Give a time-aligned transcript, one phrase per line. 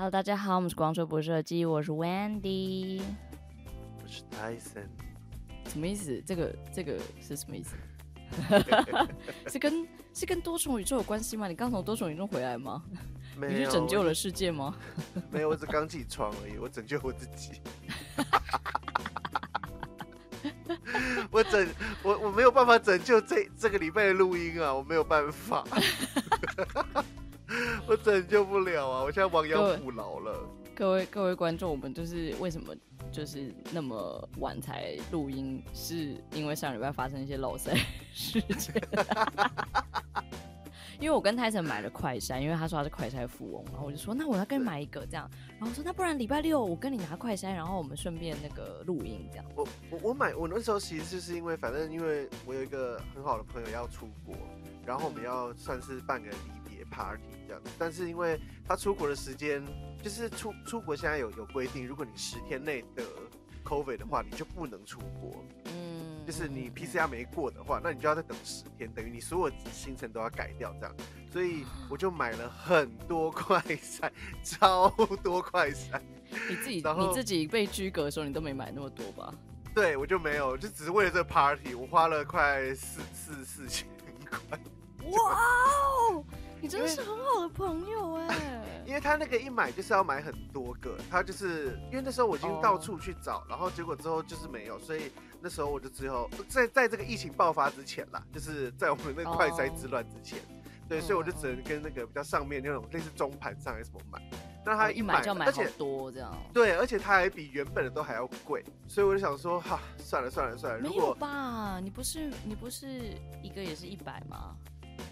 [0.00, 3.02] Hello，大家好，我们是光说不设计，我是 Wendy，
[4.02, 4.86] 我是 Tyson，
[5.68, 6.22] 什么意思？
[6.26, 7.76] 这个这个是什么意思？
[9.46, 11.48] 是跟是跟多重宇宙有关系吗？
[11.48, 12.82] 你刚从多重宇宙回来吗？
[13.36, 14.74] 你去拯救了世界吗？
[15.30, 17.60] 没有，我只刚起床而已，我拯救我自己。
[21.30, 21.68] 我拯
[22.02, 25.62] 我我没有办法拯救这这个礼拜的录音啊，我没有办法。
[27.86, 29.02] 我拯救不了啊！
[29.02, 30.48] 我现在亡羊补牢了。
[30.74, 32.74] 各位各位观众，我们就是为什么
[33.12, 37.76] 就是那么晚才录音，是因为上礼拜发生一些漏塞
[38.12, 38.82] 事件。
[40.98, 49.46] 因为我跟泰森买了快筛，因为他说他是快筛富翁，然后我就说那我要跟你买一个这样，然后我说那不然礼拜六我跟你拿快筛，然后我们顺便那个录音这样。
[49.56, 54.34] 我我我买我那时候其实就是因为反正因为我有一个很好的朋友要出国，
[54.84, 56.59] 然后我们要算是半个离别
[56.90, 59.64] party 这样，但是因为他出国的时间
[60.02, 63.02] 就是出出国现在有有规定，如果你十天内得
[63.64, 65.44] COVID 的话，你就不能出国。
[65.66, 65.90] 嗯。
[66.26, 70.94] 就是你 PCR 没过的话，那你就要再等十天，等于你所有行程都要改掉这样。
[71.32, 74.12] 所以我就买了很多快餐，
[74.44, 74.88] 超
[75.24, 76.00] 多快餐。
[76.48, 79.34] 你自己你自己被拘格的时候，你都没买那么多吧？
[79.74, 83.88] 对，我就没有，就只是为了这个 party，我花了快四四四千
[84.28, 84.58] 块。
[85.10, 85.34] 哇
[86.12, 86.24] 哦！
[86.60, 93.50] 你真的是很好的朋友哎， 因为他那个一买就是要买很多个，他就是因为那时候我已经到处去找，oh.
[93.50, 100.48] 然后结果之后就是没有，所以那时候我就只有在在这个疫情爆发之前啦，就是在我们那个快筛之乱之前，oh.
[100.88, 104.20] 对，所以我就只能跟那个比较上面那种类似中盘上还是什么买，
[104.66, 111.80] 那他一买，就买好多这样，对，而且他还比原本的都还要贵，所以我就想说哈，算了算了算了，没有吧？
[111.80, 112.86] 你不是你不是
[113.42, 114.56] 一个也是一百吗？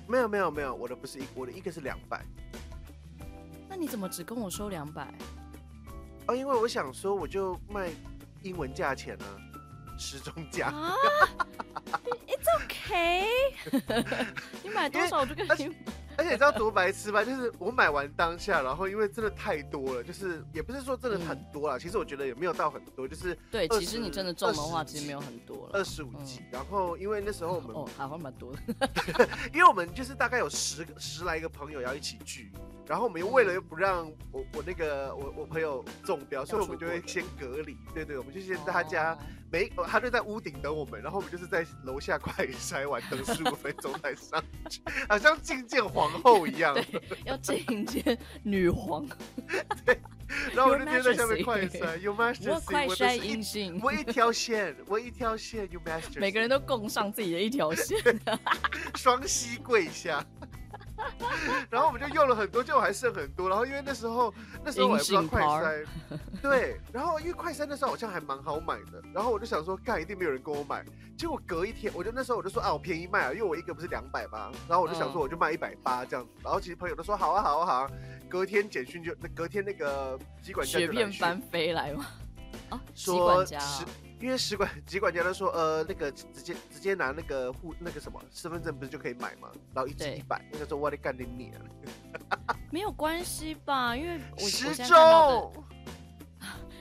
[0.09, 2.25] 没有没有没有，我的不是一，我的一个是两百。
[3.69, 5.07] 那你怎么只跟我收两百？
[6.27, 7.91] 哦，因为我想说，我就卖
[8.43, 9.37] 英文价钱呢、啊，
[9.99, 10.69] 时钟价。
[10.69, 10.95] 啊
[12.27, 13.27] ，It's okay。
[14.65, 15.77] 你买多少我就跟你。
[16.19, 17.23] 而且你知道多白痴吗？
[17.25, 21.77] 就是我买完当下，然后因为真的太多了，就是也不是说真的很多啦。
[21.77, 26.43] 嗯、其实我觉得也没有到很多，就是对，其实你真的中的话，其实没有很多了，二十五集。
[26.51, 32.53] 然后因为那时候我们哦，还蛮多的， 因为我们就是大概有十个十来个朋友要一起聚。
[32.89, 37.77] 然后我们又为了又不让我我那个我我朋友中标，所以我们就会先隔离。
[37.93, 39.17] 对对，我们就先在他家，
[39.53, 46.75] 没他就在屋顶等我们，然后我们就是在楼下快筛完等十五分钟才上去，好像觐见皇后一样。
[46.91, 49.07] 对，要觐见女皇。
[49.85, 50.01] 对，
[50.55, 57.99] 然后我就天在下面快筛，You Majesty，我快筛阴性，我一条线，我一条线，You Majesty，每个人都供上自己的一条线，
[58.97, 60.25] 双膝跪下。
[61.71, 63.49] 然后我们就用了很多，就还剩很多。
[63.49, 64.33] 然后因为那时候
[64.65, 65.87] 那时候我还不知道快筛，
[66.43, 66.81] 对。
[66.93, 69.03] 然后因为快筛那时候好像还蛮好买的。
[69.13, 70.85] 然后我就想说，干一定没有人跟我买。
[71.17, 74.51] 结果隔一天，我就那时候我就说啊，我便宜卖啊，因为我一个不是两百吗？
[74.69, 76.33] 然后我就想说，我就卖一百八这样子。
[76.43, 77.91] 然后其实朋友都说好啊，好啊，好啊。
[78.29, 82.07] 隔天简讯就，隔天那个 机管家就来雪片翻飞来嘛。
[82.71, 83.55] 啊，说是。
[84.21, 89.49] 因为使馆机管家都说，呃，那个直接直接拿那个户那个什么身份证不是就可以买吗？
[89.73, 91.53] 然后一支一百，那个说我得干点你
[92.29, 93.97] 啊，没有关系吧？
[93.97, 95.53] 因为我时钟，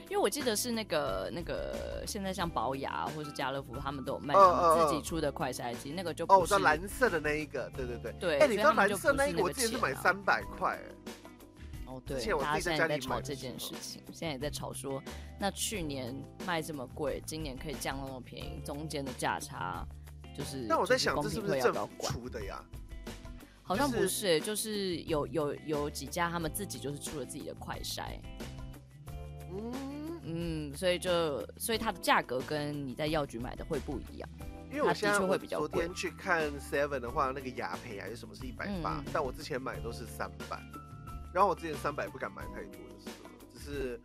[0.08, 8.38] 因为我记得是那个那个现在像宝雅或是家乐福他们都有卖自己出的快筛机，那个就哦，我知道蓝色的那一个，对对对对。
[8.40, 10.76] 哎，你知道蓝色那一个我之前是买三百块。
[11.88, 15.02] 哦，对，大家现在也在吵这件事情，现在也在吵说，
[15.40, 16.14] 那去年
[16.46, 19.86] 卖这么贵，今年可以降那么便宜，中间的价差
[20.36, 20.66] 就是。
[20.68, 22.62] 那我在想，这是不是政府出的呀？
[23.62, 28.18] 好像不是，就是有有有几家他们自己就是出了自己的快筛。
[29.50, 34.28] 嗯嗯，所以就所以它的价格跟你在药局买的会不一样，
[34.70, 35.68] 因为我现在会比较贵。
[35.68, 40.60] 昨天去看 Seven 的话，那个雅培还是什么是一百八，但我之前买的都是三百。
[41.38, 44.00] 然后我之前三百不敢买太多的时候，只是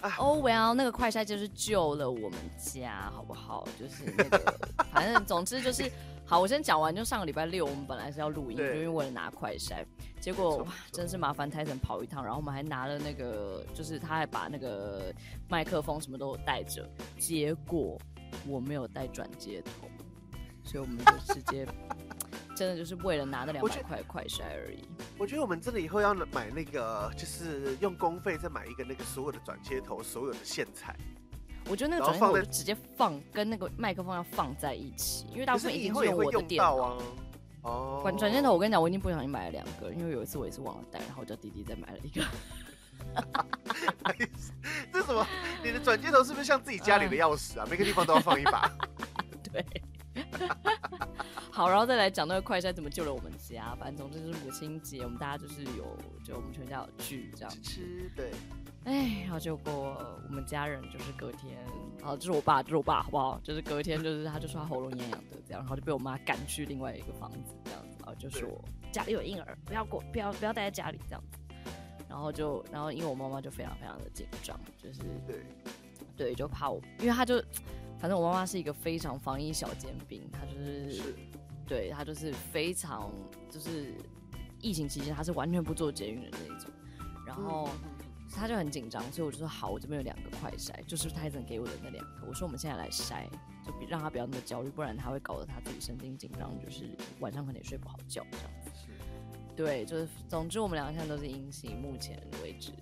[0.00, 3.68] 啊，Oh well，那个快筛就是救了我们家，好不好？
[3.78, 4.58] 就是那个，
[4.90, 5.92] 反正总之就是
[6.24, 6.40] 好。
[6.40, 9.84] 我先讲完，就上个礼拜六我们本来是要录音，就因为为了拿快筛，
[10.22, 15.12] 结果哇，真是麻烦泰森跑一趟，然后我们还拿了那个，就是他还把那个
[15.50, 16.88] 麦克风什么都带着，
[17.18, 18.00] 结果
[18.46, 19.86] 我没有带转接头，
[20.64, 21.68] 所以我们就直接。
[22.54, 24.88] 真的就是为了拿那两百块快筛而已。
[25.18, 30.96] 我觉得我们真的以后要买那个，就是用公费再买一个那个所有的转接头，所有的线材。
[31.68, 36.98] 我觉得那个转接头就直接放跟那个麦克风要放在一起，因为大部分一定会用我的电脑啊。
[37.62, 38.00] 哦。
[38.02, 42.24] 转转接头，我跟你讲，我已经不小心买了两个，因为有一次我也是忘了带，然后我叫弟弟再买了一个。
[44.92, 45.26] 这什么？
[45.62, 47.66] 你的转接头是不是像自己家里的钥匙啊？
[47.70, 48.70] 每个地方都要放一把。
[49.52, 49.64] 对。
[51.50, 53.74] 好，然后再来讲那个快筛怎么救了我们家。
[53.78, 57.60] 反正总之就是母亲节，我们大家就是有，就我们全家有聚这样子。
[57.62, 58.30] 吃对。
[58.84, 59.96] 哎，然后结果
[60.28, 61.56] 我们家人就是隔天，
[62.02, 63.40] 好，就是我爸，就是我爸，好不好？
[63.42, 68.48] 就是隔天，就是他就说他喉咙痒痒的这样，然后就被我妈赶去另外一个房子这样子，然后就说
[68.92, 71.38] 家里有婴儿，不要过，不要不要待在家里这样子。
[72.08, 75.42] 然后就，然后因为我妈妈就非常非常的紧张，就是对，
[76.16, 77.42] 对，就怕我，因为他就，
[78.04, 81.02] 反正我妈妈是一个非常防疫小尖兵，她就是，是
[81.66, 83.10] 对，她就是非常
[83.48, 83.94] 就是
[84.60, 86.70] 疫情期间她是完全不做捷运的那一种，
[87.26, 87.66] 然后。
[87.82, 87.90] 嗯
[88.36, 92.26] 他就很紧张，所以我就说好，我这边有两个快筛，就是泰森给我的那两个。
[92.26, 93.28] 我说我们现在来筛，
[93.64, 98.70] 就比让他不要那么焦虑，不然他会搞得他自己神经紧张，就是晚上可能也睡不好觉这样子。
[98.74, 98.88] 是，
[99.54, 102.72] 对，就是总之我们两个现在都是阴性，目前为止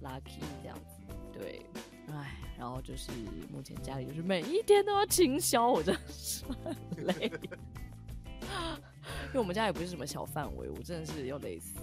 [0.00, 1.12] lucky 这样子。
[1.32, 1.66] 对，
[2.12, 3.10] 哎，然后就是
[3.52, 7.32] 目前家里就是每一天都要清消，我真的是很累，
[9.28, 11.76] 因为我们家也不是什么小范围，我真的是要累死。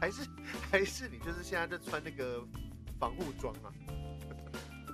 [0.00, 0.28] 还是
[0.70, 2.42] 还是你就是现在在穿那个
[2.98, 3.70] 防护装啊？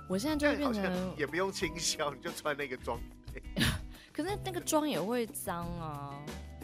[0.07, 2.99] 我现在就变成也不用清消，你就穿那个装。
[4.13, 6.13] 可是那个妆也会脏啊。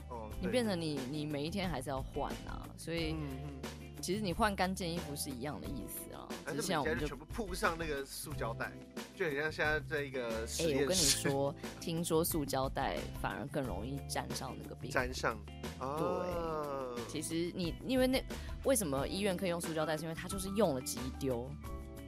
[0.10, 0.30] 哦。
[0.42, 3.14] 你变成你你每一天还是要换啊，所以。
[3.14, 8.72] 嗯嗯其实你换干净衣服是一样的意思啊，只是现在我们就全部铺上那个塑胶袋，
[9.16, 10.78] 就很像现在这一个实验室。
[10.78, 14.92] 哎，我跟你说，听说塑胶袋反而更容易沾上那个病。
[14.92, 15.36] 沾上。
[15.80, 17.04] 对。
[17.08, 18.24] 其实你因为那
[18.64, 19.98] 为什么医院可以用塑胶袋？
[19.98, 21.50] 是因为它就是用了即丢，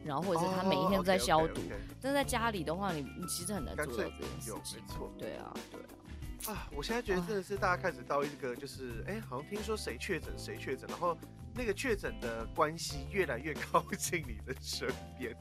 [0.05, 1.59] 然后或者是他每一天都在消毒。
[1.99, 4.79] 但在家里的话，你你其实很难做到这件事情。
[4.79, 5.11] 没错。
[5.17, 5.96] 对啊，对啊。
[6.45, 11.17] 啊，我现在觉得真的是大家开始到一个就是，哎，好像听说谁确诊谁确诊，然后。
[11.59, 14.87] 那个确诊的关系越来越靠近你的身
[15.17, 15.35] 边，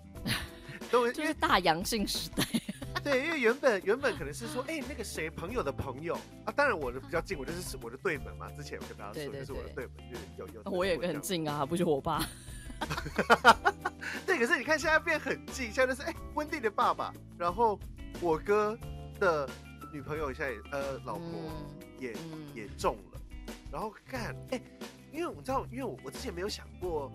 [0.91, 2.43] 都 就是大阳性时代。
[3.05, 6.15] 对，因为原本原本可能是说，哎、欸，那个谁朋友的朋友
[6.47, 8.51] 啊，当然我的比较近，我就是我的对门嘛。
[8.53, 10.63] 之前我跟大家说，就是我的对门，就是有有。
[10.71, 12.25] 我也很近啊，不是我爸。
[14.25, 17.79] 对，可是你看现在变很近，现在就是哎，温蒂的爸爸，然后
[18.23, 18.75] 我哥
[19.21, 19.47] 的
[19.93, 21.27] 女朋友现在也呃老婆
[21.99, 23.21] 也、嗯、也中了，
[23.73, 24.61] 然后看哎。
[25.17, 27.11] 因为我知道，因为我我之前没有想过，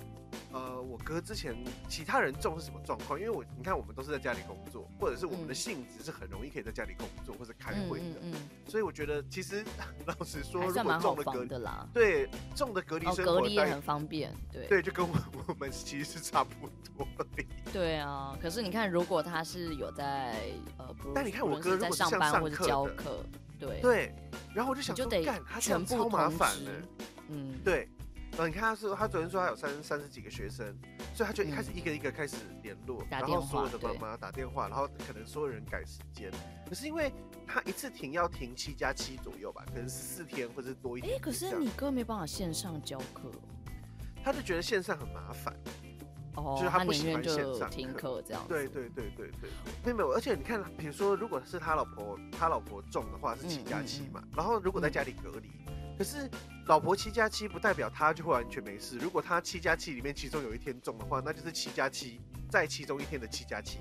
[0.51, 1.55] 呃，我哥之前
[1.87, 3.19] 其他人中是什么状况？
[3.19, 9.63] 因为我你看，我们都是在家里工作，或者是我们的性质是很容易可以在家里工作或者开会的，嗯嗯嗯、所以我觉得其实
[10.07, 15.15] 老实说，如果中了隔离啦，对，中的隔离生活、哦、隔离也很方便，对，对，就跟我
[15.47, 17.45] 我们其实是差不多的。
[17.71, 20.35] 对啊，可是你看，如果他是有在
[20.77, 23.23] 呃，但你看我哥如果在上班或者教课，
[23.59, 24.15] 对对，
[24.55, 26.71] 然后我就想说，干他他全部超麻烦的。
[27.31, 27.87] 嗯，对，
[28.31, 30.77] 然后你看他说，他昨天说他有三三十几个学生，
[31.15, 36.29] 所以他就一开始一个一个开始联络，嗯、然后所有的妈妈打电话，然后可能所有人改时间，
[36.67, 37.11] 可是因为
[37.47, 41.15] 他一次停要停七加七左右吧，可能是四天或者是多一点。
[41.15, 43.31] 哎，可是你哥没办法线上教课，
[44.23, 45.55] 他就觉得线上很麻烦，
[46.35, 48.45] 哦，就是他不喜欢线上听课这样。
[48.49, 49.49] 对对对对对，
[49.85, 55.49] 没有没有，而且你看，比如说如果是他老婆他老婆中的话是七加七嘛，嗯嗯嗯，然后如果在家里隔离。
[56.01, 56.27] 可是，
[56.65, 58.97] 老婆七加七不代表他就会完全没事。
[58.97, 63.77] 如果他七加七里面其中有一天中的话，那就是七加七在其中一天的七加七，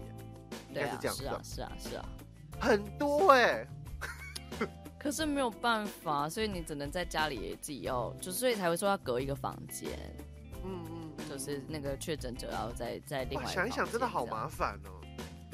[0.68, 1.22] 应该是这样子。
[1.22, 2.04] 是啊，是啊，是啊，
[2.60, 3.68] 很多哎、欸。
[4.98, 9.98] 可是没有办法，所以你只能在家里自己要，就所以才会说要隔一个房间。
[10.62, 13.46] 嗯嗯，就是那个确诊者要在在另外。
[13.46, 14.99] 想一想，真的好麻烦哦。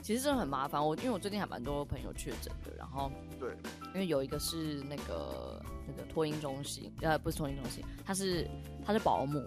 [0.07, 3.11] 其实真的很麻烦，我因为我最近还蛮多朋友确诊的，然后
[3.41, 3.57] 对，
[3.93, 8.49] 因为有一个是那个那个托婴中心，呃，不是托婴中心，他是
[8.85, 9.41] 他是保姆，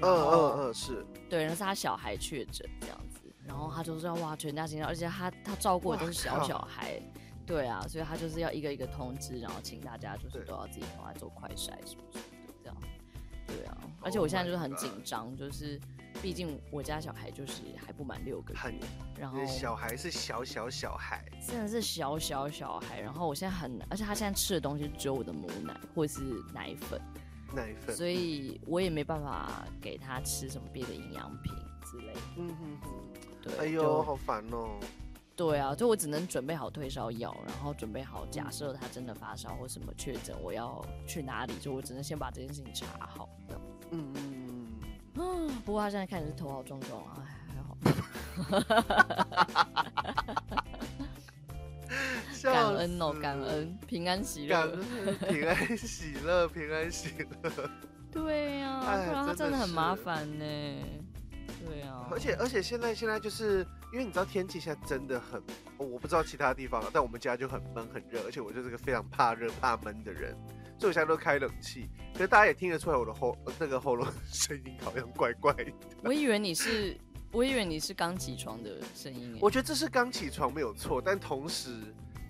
[0.00, 7.02] 嗯嗯嗯，是对，然后是他小孩确诊这样子，然后他就说哇，全家心，而且他他照顾的都是小小孩，
[7.44, 12.76] 对啊，所以他就是要一个一个通知，然后请大家就是都要自己帮他做快筛什么什么的这样，
[13.44, 15.80] 对啊，而且我现在就是很紧张，就是。
[16.22, 18.80] 毕竟我家小孩就是还不满六个月，
[19.18, 23.00] 然后小孩是小小小孩，真的是小小小孩。
[23.00, 26.20] 然后我现在很，而且他现在吃的东西只有我的母奶或者是
[26.52, 27.00] 奶粉，
[27.54, 32.20] 奶粉，所以我也没办法给他吃什么别的营养品之类的。
[32.36, 32.90] 嗯哼哼，
[33.42, 34.78] 对，哎呦，好烦哦。
[35.36, 43.26] 对啊，就我只能准备好退烧药，然后准备好假设他真的发烧或什么确诊，我要去哪里，就我只能先把这件事情查好。
[43.90, 44.29] 嗯嗯。
[45.20, 47.76] 嗯，不过他现在看起来是头好重重啊，还好。
[52.42, 54.66] 感恩哦，感恩，平安喜乐，
[55.28, 57.10] 平安喜乐，平安喜
[57.42, 57.70] 乐。
[58.10, 60.44] 对呀、啊，不然他真的很麻烦呢。
[61.66, 65.42] 对啊，而且而且现在现在就是因为你知道天气现在真的很，
[65.76, 70.34] 我不知道其他地方，但我们家就很闷很热，而且我就是个非常怕热怕闷的人，
[70.80, 71.90] 所以我现在都开冷气。
[72.14, 75.70] 可是大家也听得出来我的喉那个喉咙声音好像怪怪的。
[76.02, 76.96] 我以为你是，
[77.32, 79.36] 我以为你是刚起床的声音。
[79.42, 81.70] 我觉得这是刚起床没有错，但同时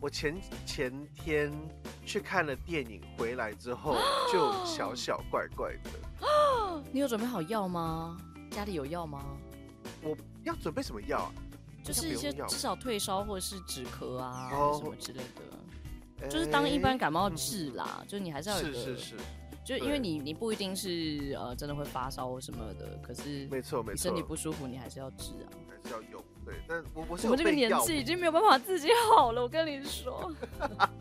[0.01, 1.53] 我前前天
[2.05, 3.97] 去看了电影回来之后
[4.33, 5.91] 就小小怪怪的。
[6.91, 8.17] 你有准备好药吗？
[8.51, 9.25] 家里有药吗？
[10.03, 11.33] 我要准备什么药啊？
[11.85, 15.43] 就是一些至少退烧或者是止咳啊，什么之类的。
[16.29, 19.17] 就是当一般感冒治啦，就是你还是要有一个，是是是，
[19.65, 26.25] 就因为你你不一定是呃真的会发烧或什么的，可是没错没错，身体不舒服你还是要治啊，还是要用。
[26.45, 30.33] 对，但我我我们这个年纪已经没有办法自己好了，我跟你说。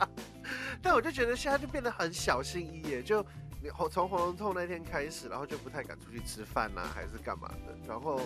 [0.81, 3.25] 但我就觉得现在就变得很小心翼翼，就。
[3.61, 8.21] 你从喉咙痛那天开始，然后就不太敢出去吃饭呐、啊，还是干嘛的，然后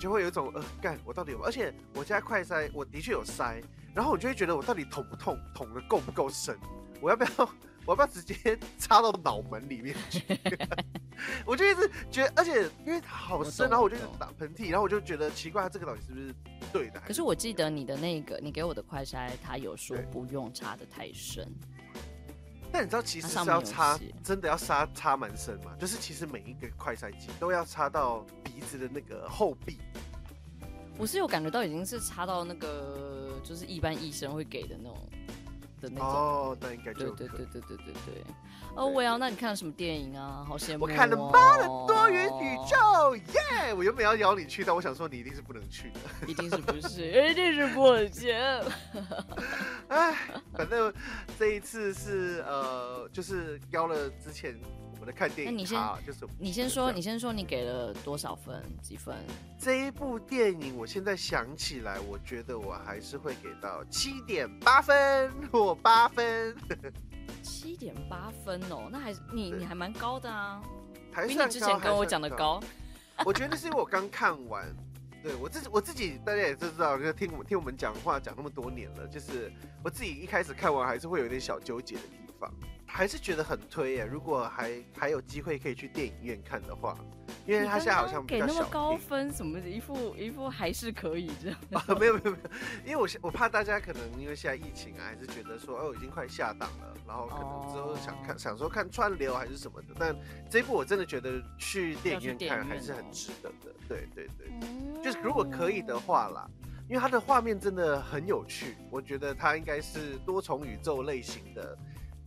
[0.00, 3.62] 就会有一种呃，干我到底有，而且我家快塞，我的确有塞，
[3.94, 6.58] 然后我就会觉得我到底捅不痛，捅的够不够深，
[7.00, 7.30] 我要不要，
[7.84, 10.22] 我要不要直接插到脑门里面去？
[11.44, 16.34] 我就一直觉得，而且因为它好深，然后我就一直打喷嚏，然后我就觉得奇怪，这个到底是不是
[16.72, 17.00] 对的？
[17.00, 21.46] 可是我记得你的那个，你给我的快塞，它有说不用插的太深。
[22.72, 25.74] 但你知道，其实是要插，真的要插插蛮深嘛？
[25.76, 29.76] 就是其实每一个快塞剂都要插到鼻子的那个后壁。
[31.00, 34.98] 我是有感觉到已经是插到那个，就是一般医生会给的那种
[35.80, 36.06] 的那种。
[36.06, 38.24] 哦，那应该就对对对对对对对。
[38.76, 40.44] 哦，我要，那你看了什么电影啊？
[40.46, 40.88] 好羡慕、哦。
[40.90, 42.76] 我看了《妈的多元宇宙》
[43.16, 43.72] 耶！
[43.72, 46.00] 我原本要邀你去，但我想说你一定是不能去的。
[46.28, 47.30] 一定是不是？
[47.30, 48.36] 一定是不行。
[49.88, 50.14] 哎，
[50.52, 50.92] 反正
[51.38, 54.54] 这一次是呃，就是邀了之前
[55.00, 55.54] 我们的看电影。
[55.54, 58.62] 那你先，就是你先说，你先说，你给了多少分？
[58.82, 59.16] 几分？
[59.58, 66.54] 这一部电影，我现在想起来，我觉得我还是会给到七点八分，我八分。
[67.42, 70.60] 七点八分哦，那还是你你还蛮高的啊，
[71.10, 72.62] 还比你之前跟我讲的高。
[73.24, 74.66] 我觉得是因为我刚看完，
[75.22, 79.50] 对我自己我自己大家也知道，就听我们听我们讲话讲那么多年了，就是
[79.82, 82.50] 我自己一开始看完还是会有点小纠结的地方，
[82.86, 84.04] 还是觉得很推耶。
[84.04, 86.96] 如果还还有机会可以去电影院看的话。
[87.46, 91.58] 因为他现在好像比较小，给那么高分，什么一副一副还是可以这样。
[91.72, 92.50] 啊，没有没有没有，
[92.84, 99.88] 因为我我怕大家可能因为现在疫情啊，还是觉得说哦已经快下档了，然后可能之后想看、哦、想说看串流还是什么的。
[99.98, 100.14] 但
[100.50, 103.74] 这一部我真的觉得去电影院看还是很值得的。
[103.88, 106.48] 对对对，嗯、就是如果可以的话啦，
[106.88, 111.76] 因为它的画面真的很有趣，我觉得它应该是多重宇宙类型的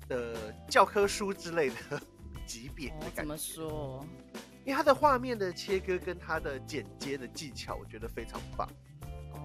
[0.07, 2.01] 的教科书之类的
[2.45, 3.21] 级别的感觉。
[3.21, 4.05] 怎么说？
[4.65, 8.67] 因为它的画面的切割跟它的剪接的技巧，我觉得非常棒。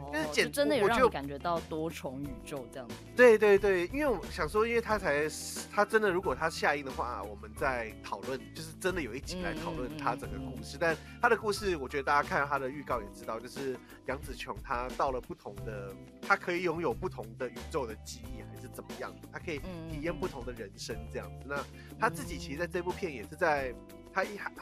[0.01, 2.95] 哦，就是简真的有让你感觉到多重宇宙这样子。
[3.17, 5.29] 对对对，因为我想说，因为他才
[5.73, 10.77] 他真的，如果他下映的话，我们在讨论，就是真的有一集来讨论他整个故事。
[10.79, 13.77] 但他的故事，我觉得大家看他的预告也知道，就是
[14.07, 19.15] 杨紫琼她到了不同的，她可以拥有不同的宇宙的记忆，还是怎么样？
[19.33, 19.59] 她可以
[19.91, 21.47] 体验不同的人生这样子。
[21.47, 21.65] 那
[21.99, 23.75] 他自己其实在这部片也是在
[24.13, 24.53] 他一还。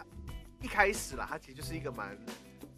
[0.62, 2.16] 一开始啦，他其实就是一个蛮，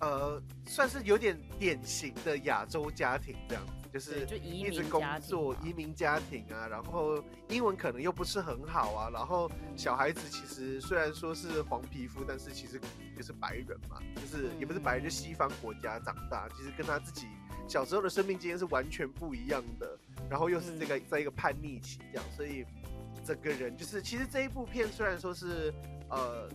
[0.00, 12.80] 呃，算是有点典型的亚洲家庭这样子，就是一直工作移民家庭啊，然后英文可能又不是很好啊，然后小孩子其实虽然说是黄皮肤，但是其实
[13.16, 17.26] 就是白人嘛，就是也不是白人，就西方国家长大，其实跟他自己
[17.66, 19.98] 小时候的生命经验是完全不一样的，
[20.30, 22.64] 然后又是这个在一个叛逆期这样，所以
[23.24, 25.74] 整个人就是其实这一部片虽然说是
[26.08, 26.48] 呃。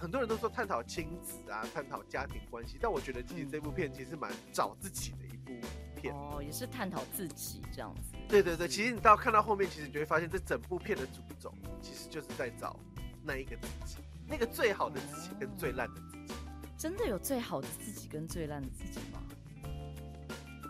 [0.00, 8.16] 很多人都说探讨亲子啊，探讨家庭关系，但我觉得其实这部片其实蛮找自己的一部片哦，也是探讨自己这样子。
[8.28, 11.52] 对对对，其实你到看到后面，其实你就会发现这整部片的主轴
[11.82, 12.78] 其实就是在找
[13.24, 16.34] 那一个自己，那个最好的自己跟最烂的自己。
[16.76, 19.20] 真的有最好的自己跟最烂的自己吗？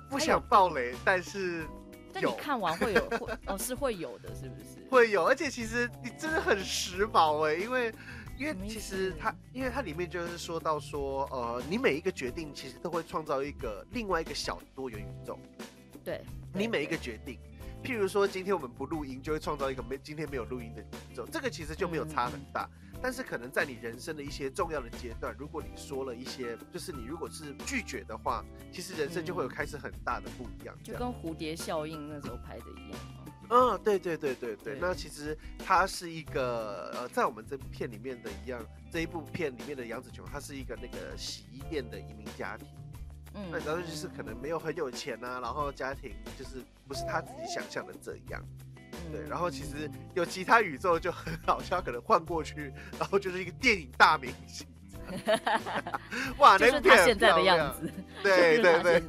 [0.09, 1.67] 不想暴雷，但是
[2.15, 4.89] 但你看完会有会 哦，是会有的，是不是？
[4.91, 7.93] 会有，而且其实你真的很时髦哎，因为。
[8.39, 15.37] 因为其实它，因为它里面就是说到说，呃，你每一个决定其实都会创造一个另外一个小的多元宇宙。
[16.05, 16.23] 对，
[16.55, 17.37] 你每一个决定，
[17.83, 21.27] 譬如说今天我们不录音，就会创造一个没今天没有录音的宇宙。
[21.27, 30.77] 这个其实就没有差很大，嗯、但是可能在你人生的一些重要的阶段，如果你说了一些，就是你如果是拒绝的话，其实人生就会有开始很大的不一样。
[30.85, 33.01] 就跟蝴蝶效应那时候拍的一样。
[33.51, 34.79] 嗯，对对对对对。
[34.81, 38.61] 那其实他是一个呃，在我们这部片里面的一样，
[38.93, 42.69] 这一部片里面的杨紫琼，他是一个那个洗衣店的移民家庭。
[43.35, 48.43] 嗯，那然后就是可能没有很有钱啊，然后家庭就是不是他自己想象的这样。
[49.13, 54.67] 对，然后其实有其他宇宙就很好笑，可能换过去，然后就是一个电影大明星。
[56.37, 57.91] 哇，那部片他现在的样子，
[58.23, 59.03] 对对对，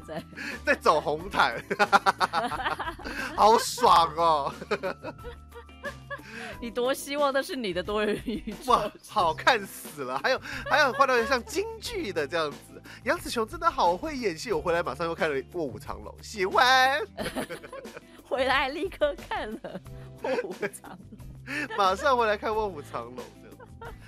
[0.64, 1.62] 在走红毯，
[3.36, 4.54] 好爽哦！
[6.60, 10.18] 你多希望那是你的多元宇宙，哇，好看死了！
[10.18, 17.00] 还有还有换到像京剧的这样子，杨紫琼真的好会演戏，我回来马上又看了《卧虎藏龙》，喜欢，
[18.22, 19.80] 回来立刻看了
[20.28, 23.16] 《卧虎藏龙》， 马上回来看《卧虎藏龙》。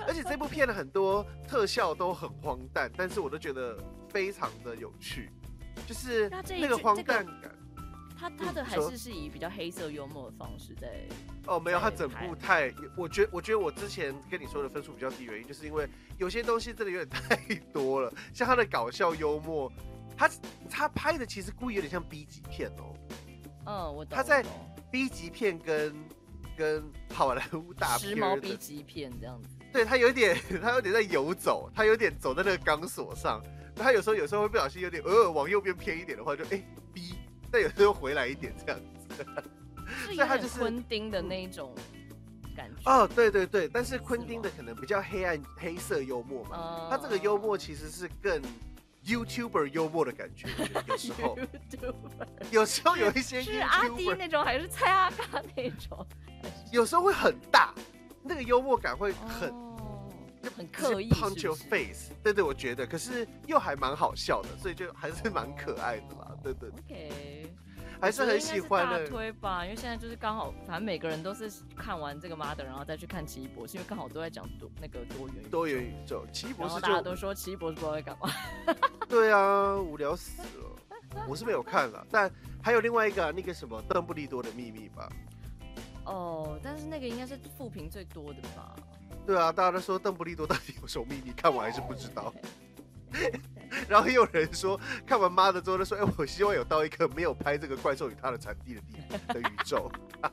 [0.07, 3.75] 而且这部片的很多特效都很荒诞，但是我都觉得
[4.11, 5.31] 非常的有趣，
[5.87, 6.29] 就是
[6.61, 7.51] 那个荒诞感。
[8.23, 10.89] 他他的还是是以比较黑色幽默的方式在。
[11.47, 15.89] 哦，没有，他整部太，我觉得我觉得我之前跟你说的分数比较低，原因就是因为
[16.19, 17.37] 有些东西真的有点 太
[17.73, 19.73] 多了，像他的搞笑幽默，
[20.17, 20.31] 他
[20.71, 22.95] 他拍的其实故意有点像 B 级片哦。
[23.67, 24.17] 嗯，我懂。
[24.17, 24.45] 他在
[24.93, 25.93] B 级片跟
[26.57, 29.49] 跟好莱坞大片时髦 B 级片这样子。
[29.73, 33.43] 对，他有点，他有点在游走，他有点走在那个钢索上。
[33.75, 36.63] 他有时候有时候会不小心有点呃往右边偏一点的话就，就哎
[36.93, 37.15] B，
[37.53, 39.25] 但有时候回来一点这样子。
[40.05, 41.75] 所以他就是昆汀的那一种
[42.57, 42.91] 感觉。
[42.91, 46.57] 哦，对对对，但是昆汀的可能比较黑暗黑色幽默嘛。
[46.57, 46.89] 哦。
[46.91, 48.41] 他这个幽默其实是更
[49.05, 50.49] YouTuber 幽默的感觉，
[50.89, 51.39] 有时候。
[52.51, 56.07] 有时候有一些是阿迪那种，还是蔡阿嘎那种？
[56.73, 57.75] 有时候会很大。
[58.25, 60.09] 那个幽默感会很、哦、
[60.57, 66.69] 很刻意，punch your face，对对，我觉得，可是又还蛮好笑的，所以就还是蛮可爱的啦，哦、对对。
[66.71, 67.55] OK，
[68.01, 69.07] 还是很喜欢的。
[69.07, 76.27] 推吧，因为现在就是刚好，反正每个人都是看完这个 Mother，然后再去看奇异博士，因为刚好都在讲多那个多元多元宇宙。
[76.33, 78.29] 奇异博士，大家都说奇异博士不知道在干嘛。
[79.09, 81.25] 对啊，无聊死了。
[81.29, 82.31] 我是没有看了，但
[82.63, 85.09] 还有另外一个、啊、那个什么邓布利多的秘密吧。
[86.05, 88.75] 哦，但是那个应该是负评最多的吧？
[89.27, 91.33] 对啊，大家都说邓布利多到底有什么秘密？
[91.37, 92.35] 看我还是不知道。
[93.89, 98.99] 然后又有人说看完妈的之后，就说：“哎，我希望有到一个没有拍这个怪兽与它的产地的地
[99.35, 99.91] 的宇宙。”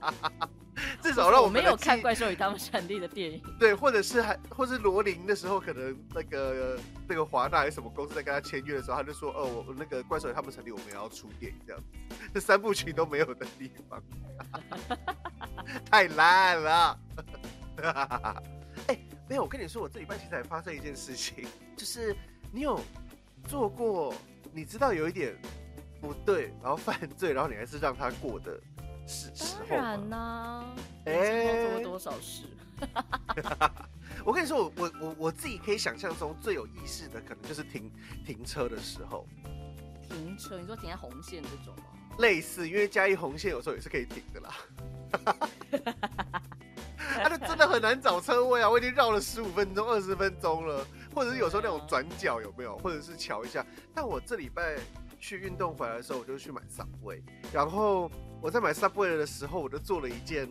[1.01, 3.43] 至少让我没有看怪兽与他们产地的电影。
[3.59, 14.01] 对，或者是还，或是罗琳的时候，可能那个那个华纳还是什么公司在跟他签约的时候，他就说：“哦，我那个怪兽与他们产地，我们也要出电影这样子。”这三部曲都没有的地方。
[15.91, 16.99] 太烂了！
[18.87, 22.15] 哎、欸，没有，我跟你说，我这礼拜其实还发生一件事情，就是
[22.53, 22.79] 你有
[23.49, 24.13] 做过，
[24.53, 25.35] 你知道有一点
[25.99, 28.61] 不对，然后犯罪，然后你还是让他过的
[29.07, 29.65] 是时候。
[29.69, 30.65] 当然啦，
[31.05, 32.43] 哎、欸，做过多少事？
[34.23, 37.91] 我跟你说，我我我我自己可以想象中最有意识的，可能就是停
[38.23, 39.25] 停车的时候。
[40.07, 40.59] 停车？
[40.59, 41.98] 你说停在红线这种吗？
[42.19, 44.55] 类似，因为嘉义红线有时候也是可以停的啦。
[46.97, 48.69] 他 就真的很难找车位啊！
[48.69, 53.65] 我已经绕了十五分钟、二十分钟了，或者是有时候那种转角有没有，或者是瞧一下。
[53.93, 54.75] 但我这礼拜
[55.19, 57.21] 去运动回来的时候，我就去买 Subway。
[57.51, 60.47] 然后我在买 Subway 的时候，我就做了一件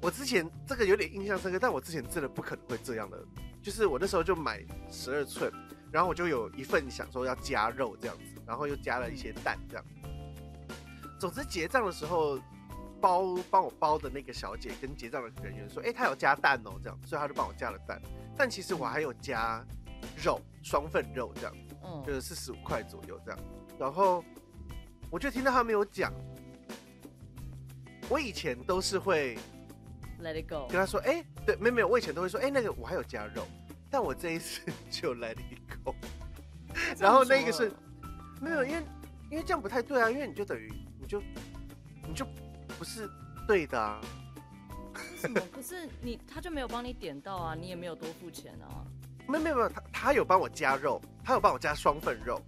[0.00, 3.22] 我之前这个有点印象深刻，但我之前真的不可能会这样的，
[3.60, 5.52] 就是我那时候就买十二寸，
[5.92, 9.84] 然后我就有一份想说要加肉这样子，然后又加了一些蛋这样。
[11.18, 12.38] 总之结账的时候。
[13.00, 18.02] 包帮我包的那个小姐跟结账的人员说：“哎、欸，他有加蛋哦，这样，所以他就帮我加了蛋。
[18.36, 19.64] 但其实我还有加
[20.20, 23.38] 肉，双份肉这样，嗯，就是四十五块左右这样。
[23.78, 24.24] 然后
[25.12, 26.12] 我就听到他没有讲，
[28.08, 29.38] 我以前都是会
[30.20, 33.46] let it go，跟他说：哎、欸，对，没有没有，我以前都会说：哎、欸，那个我还有加肉，
[33.88, 35.94] 但我这一次就 let it go。
[36.98, 37.72] 然后那个是
[38.40, 38.82] 没有，因为
[39.30, 41.20] 因为这样不太对啊，因为你就等于你就
[42.06, 42.24] 你就。
[42.78, 43.10] 不是
[43.44, 44.00] 对的啊！
[45.16, 45.40] 什么？
[45.50, 48.86] 可是你他就没有帮你点到啊，你也没有多付钱啊。
[49.26, 52.40] 没有没有没有，他他有帮我加肉，他有帮我加双份肉，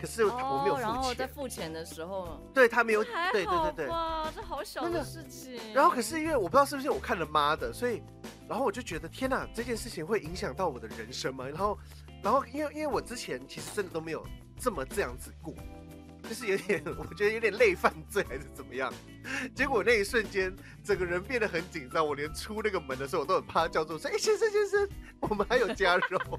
[0.00, 0.82] 可是我没有付钱。
[0.82, 3.02] 然后在付钱的时候，对他没有。
[3.02, 3.88] 对对对对。
[3.88, 5.58] 哇，这好小的事情。
[5.74, 8.00] 然后可是因为我不知道是不是我看了妈的，所以
[8.48, 11.44] 然后我就觉得天哪，这件事情会影响到我的人生吗？
[11.48, 11.76] 然后
[12.22, 14.24] 然后因为因为我之前其实真的都没有
[14.60, 15.52] 这么这样子过。
[16.28, 18.92] 就是有点， 我觉得有点类犯罪还是怎么样？
[19.54, 24.88] 结果那一瞬间，整个人变得很紧张，我连出那个门的时候，我都很怕叫做说：“哎、欸，先生先生，
[25.20, 26.18] 我们还有加肉。”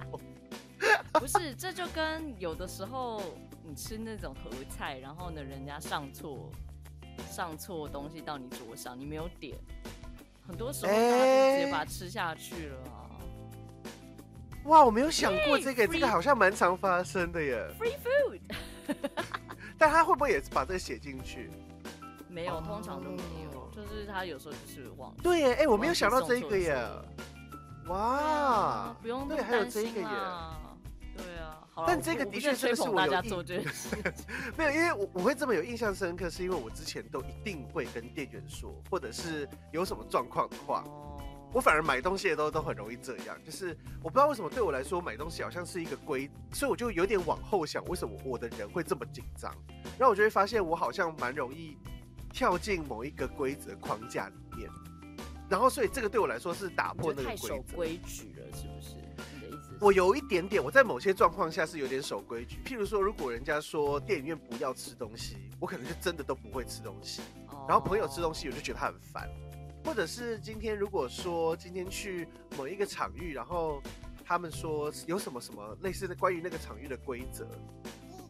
[1.13, 3.21] 不是，这就跟有的时候
[3.63, 6.52] 你吃那种合菜，然后呢，人家上错
[7.30, 9.58] 上错东西到你桌上，你没有点，
[10.47, 13.08] 很多时候他就直接把它吃下去了啊。
[14.65, 17.65] 哇，我没有想过这个这个好像蛮常发生的耶。
[17.80, 18.41] Free food，
[19.77, 21.49] 但他会不会也是把这个写进去？
[22.29, 23.73] 没有，通常都没有，oh.
[23.73, 25.13] 就是他有时候就是忘。
[25.23, 26.77] 对耶，哎、欸，我没有想到这个耶。
[27.87, 30.07] 哇，啊、不用对，还有这个耶。
[31.15, 33.11] 对啊，但这个的确真的是我有。
[34.57, 40.83] 没有，因为我我会这么有印象深刻，是因为我之前都一定会跟店员说，或者是有什么状况的话。
[40.85, 41.16] Oh.
[41.53, 49.51] 我反而买东西的都都很容易这样，就是我不知道为什么对我来说买东西好像是一个规，所以我就有点往后想，为什么我的人会这么紧张？
[49.97, 51.77] 然后我就会发现我好像蛮容易
[52.31, 54.69] 跳进某一个规则框架里面，
[55.49, 57.75] 然后所以这个对我来说是打破那个规则。
[57.75, 58.95] 规矩了，是不是？
[59.33, 59.77] 你的意思？
[59.79, 67.21] 我有一点点，我在某些状况下是有点守规矩，譬如说，如果人家说电影院不要吃东西，我可能就真的都不会吃东西。
[67.67, 69.27] 然后朋友吃东西，我就觉得他很烦。
[69.88, 73.82] 或者是今天如果说今天去某一个场域，然后
[74.26, 77.47] 他们说有什么什么类似的关于那个场域的规则，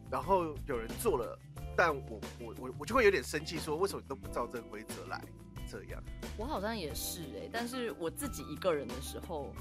[0.08, 1.36] 然后有人做了，
[1.76, 5.20] 但我我我我就会有点生气，说为什么你都不照这个规则来？
[5.68, 6.00] 这样
[6.38, 9.52] 我好像也是哎、欸，但是我自己一个人的时候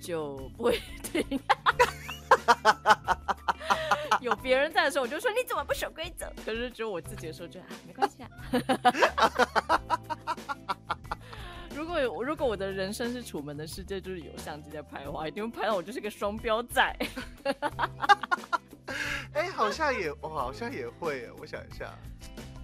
[0.00, 1.24] 就不会听，
[4.20, 6.28] 有别人在的时候我就说你怎么不守规则？
[6.44, 8.30] 可是只有我自己的时候就啊没关系啊。
[11.76, 16.82] 如果如果我的人生是楚门的世界，就是有相机在拍的话，一定会拍到我就是个双标仔。
[19.34, 21.94] 哎、欸，好像也，我好像也会，我想一下，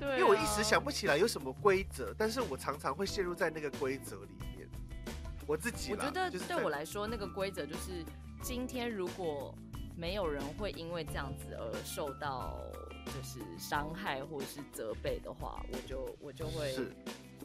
[0.01, 4.67] 对、啊，因为我一时想不起来有什么规则，但是我常常会陷入在那个规则里面。
[5.47, 8.03] 我自己，我觉得对我来说，那个规则就是
[8.43, 9.55] 今天如果
[9.95, 12.59] 没有人会因为这样子而受到
[13.05, 16.75] 就是伤害或者是责备的话，我就我就会。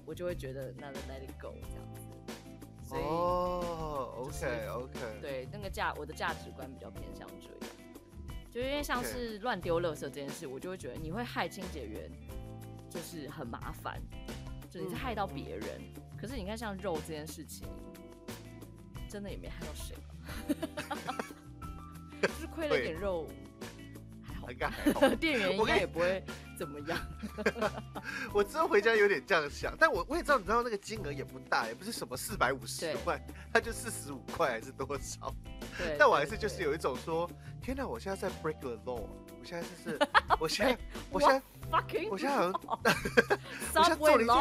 [0.07, 2.01] 我就会觉得那个 let it go 这样子，
[2.81, 7.75] 所以哦，OK OK，对，那个价我的价值观比较偏向这样，
[8.49, 12.09] 就因为像是乱丢垃圾这件事，我就会觉得你会害清洁员，
[12.89, 14.01] 就是很麻烦，
[14.71, 15.81] 就你是害到别人。
[16.17, 17.67] 可是你看像肉这件事情，
[19.09, 19.93] 真的也没害到谁，
[22.23, 23.27] 就是亏了点肉。
[24.49, 26.23] 应该还好， 店员应该也不会
[26.57, 26.97] 怎么样。
[28.33, 33.21] 我之后回家有点这样想，但我我也知道，你知道那个金额也不大，也不是什么四百五十万，
[33.53, 35.33] 它就四十五块还是多少？
[35.77, 35.95] 对。
[35.99, 37.29] 但我还是就是有一种说，
[37.61, 39.07] 天哪，我现在在 break the law，
[39.39, 39.99] 我现在就是，
[40.39, 40.77] 我现在，
[41.11, 41.41] 我现在，
[42.09, 42.53] 我现在好像，
[43.75, 44.37] 我现在做了一件，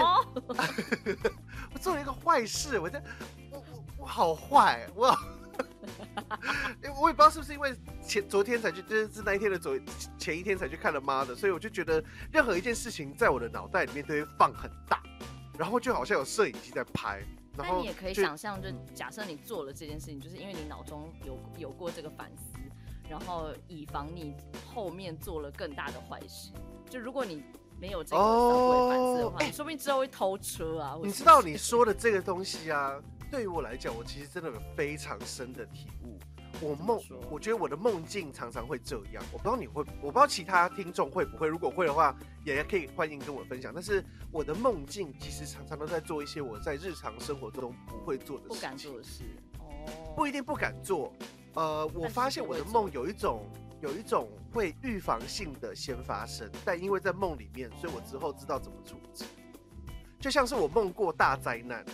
[1.74, 3.02] 我做了一个坏事，我在，
[3.50, 5.16] 我我我好坏，我。
[7.00, 7.74] 我也不知道是不是因为
[8.06, 9.78] 前昨天才去，就是是那一天的昨
[10.18, 15.02] 前一天才去看了妈的，所以我就觉得任何一件事情在我的脑袋里面都会放很大，
[15.59, 17.22] 然后就好像有摄影机在拍。
[17.56, 22.59] 然后你也可以想象，就假设你做了这件事情，就是因为你脑中有有过这个反思，
[23.09, 24.35] 然后以防你
[24.74, 26.52] 后面做了更大的坏事。
[26.90, 27.42] 就如果你
[27.80, 30.98] 没有这个反思的话，你说不定之后会偷车啊。
[31.02, 33.00] 你知道你说的这个东西啊？
[33.37, 36.18] 对于我来讲，我其实真的有非常深的体悟。
[36.59, 36.99] 我梦，
[37.31, 39.22] 我觉得我的梦境常常会这样。
[39.31, 41.46] 我不知道你会，我不知道其他听众会不会。
[41.46, 43.75] 如果会的话，也可以欢迎跟我分享。
[43.75, 49.25] 但是我的梦境其实常常都在做一些我在日常生活中不会做的事情，不敢做的事。
[49.59, 51.12] 哦，不一定不敢做。
[51.57, 53.46] 呃，我发现我的梦有一种
[53.83, 59.27] 有一种会预防性的先发生，但因为在梦里面，所以我之后知道怎么处置。
[60.18, 61.85] 就像是我梦过大灾难。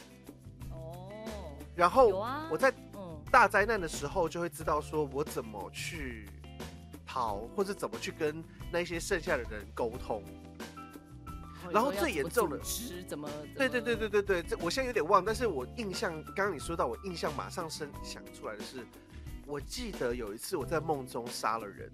[1.74, 2.08] 然后
[2.50, 2.72] 我在
[3.30, 6.28] 大灾难的时候就会知道说我怎么去
[7.06, 10.22] 逃，或者怎么去跟那些剩下的人沟通。
[11.70, 13.30] 然后最严重的是怎么？
[13.56, 18.84] 对对对对对对，这我现在有点忘，但是我印象刚刚你说到，我印象马上生想出来的是，
[19.46, 21.90] 我记得有一次我在梦中杀了人，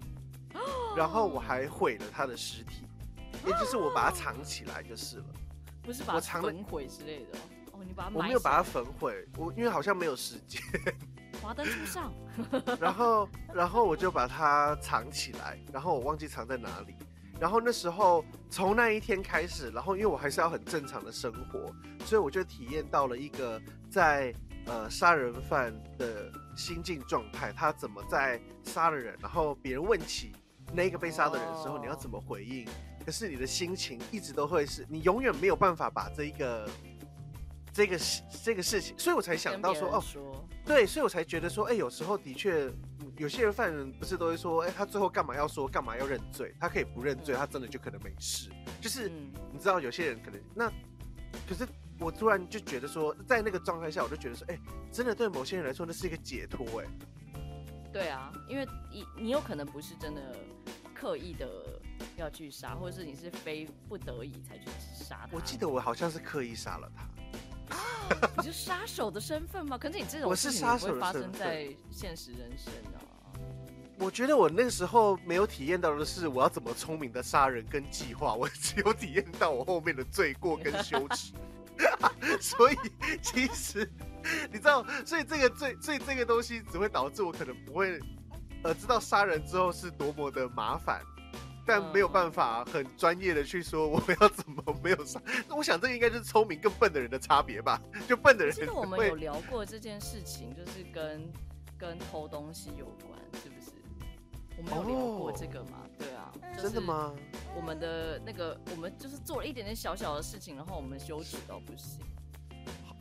[0.97, 2.83] 然后我还毁了他的尸体，
[3.45, 5.25] 也就是我把它藏起来就是了，
[5.83, 7.37] 不是把它焚毁之类的。
[8.13, 10.61] 我没有把它焚毁，我因为好像没有时间。
[11.41, 12.13] 华灯初上。
[12.79, 16.95] 然后，然后我就把它藏起来，然后我忘记藏在哪里。
[17.39, 21.73] 然后那时候从那一天开始，然后因为我还是要很正常的生活，
[22.05, 24.33] 所以我就体验到了一个在
[24.65, 30.33] 呃杀人犯的心境状态，他怎么在杀了人，然后别人问起
[30.73, 32.67] 那个被杀的人的时候，你要怎么回应？
[33.05, 36.69] 可是你的心情一直都会是你永远没有办法把这一个。
[37.79, 42.69] 这个事这个事情，所以我才想到说，说哦，对，所以我才觉得说，哎，有时候的确，
[43.15, 46.53] 有些人犯人不是都会说，哎，他最后干嘛要说，干嘛要认罪？
[46.59, 48.49] 他可以不认罪，他真的就可能没事。
[48.81, 50.69] 就是你知道有些人可能那，
[51.47, 51.65] 可是
[52.01, 54.61] 我突然就觉得说，在那个状态下，我就觉得说，哎、欸，
[54.91, 56.87] 真的对某些人来说，那是一个解脱，哎。
[57.93, 60.35] 对啊，因为你你有可能不是真的
[60.93, 61.49] 刻意的
[62.17, 65.29] 要去杀，或者是你是非不得已才去杀他。
[65.31, 67.08] 我记得我好像是刻意杀了他。
[68.37, 69.77] 你是杀手的身份吗？
[69.77, 72.97] 可是你这种事情不会发生在现实人生啊。
[73.97, 81.33] 我觉得我那个时候没有体验到的是我要怎么聪明的杀人跟计划，我只有体验到我后面的罪过跟羞耻。
[82.41, 82.77] 所以
[83.21, 83.89] 其实
[84.51, 87.99] 你知道，所以这个罪，所以这个东西只会导致我可能不会
[88.63, 91.01] 呃知道杀人之后是多么的麻烦，
[91.69, 95.21] 但没有办法很专业的去说我们要怎么没有上。
[95.47, 97.79] 那我想这应该就是聪明跟笨的人的差别吧？
[98.07, 98.55] 就笨的人。
[98.55, 101.31] 其实我们有聊过这件事情，就是跟
[101.77, 103.71] 跟偷东西有关，是不是？
[104.57, 107.13] 我们有聊过这个吗？Oh, 对啊，真的吗？
[107.55, 111.99] 我们的那个，我们就是做了一点点小小的事情，然后我们羞耻到不行。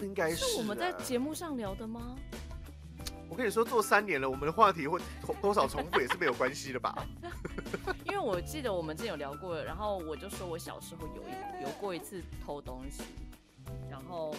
[0.01, 2.15] 应该是，是我们在节目上聊的吗？
[3.29, 5.01] 我跟你说，做三年了，我们的话题会
[5.41, 7.07] 多少重复也是没有关系的吧？
[8.05, 13.03] 因为我记得我们之前有聊过，然后我就说我小时候有一有过一次偷东西，
[13.91, 14.35] 然后。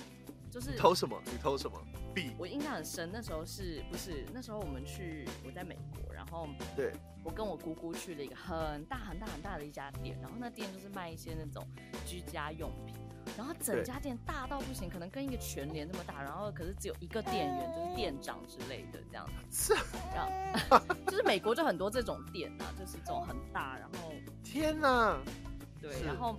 [0.51, 1.15] 就是偷什么？
[1.25, 1.79] 你偷什么？
[2.11, 2.31] 币。
[2.35, 6.91] 我印象很深，那时候是不是那时候我们去我在美国，然后对，
[7.23, 11.63] 我跟我姑姑去了一个很大很大很大的一家店，然后那店就是卖一些那种
[12.03, 12.95] 居家用品，
[13.37, 19.73] 然后整家店大到不行，可能跟一个全联那么大，然后可是只有一个店员，就是店长之类的这样子。
[19.73, 24.11] 是，这样，就是美国就很多这种店啊，就是这种很大，然后
[24.43, 25.17] 天哪，
[25.81, 26.37] 对，然后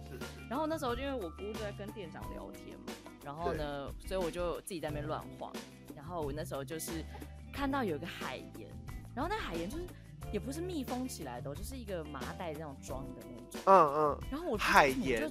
[0.48, 2.92] 然后那时候因为我姑就在跟店长聊天嘛。
[3.22, 5.52] 然后呢，所以我就自己在那边乱晃。
[5.94, 7.04] 然后我那时候就是
[7.52, 8.66] 看到有一个海盐，
[9.14, 9.84] 然后那海盐就是
[10.32, 13.60] 也不是密封起来的，就是一个麻袋这样装的那种。
[13.66, 14.18] 嗯嗯。
[14.30, 15.30] 然后我海盐，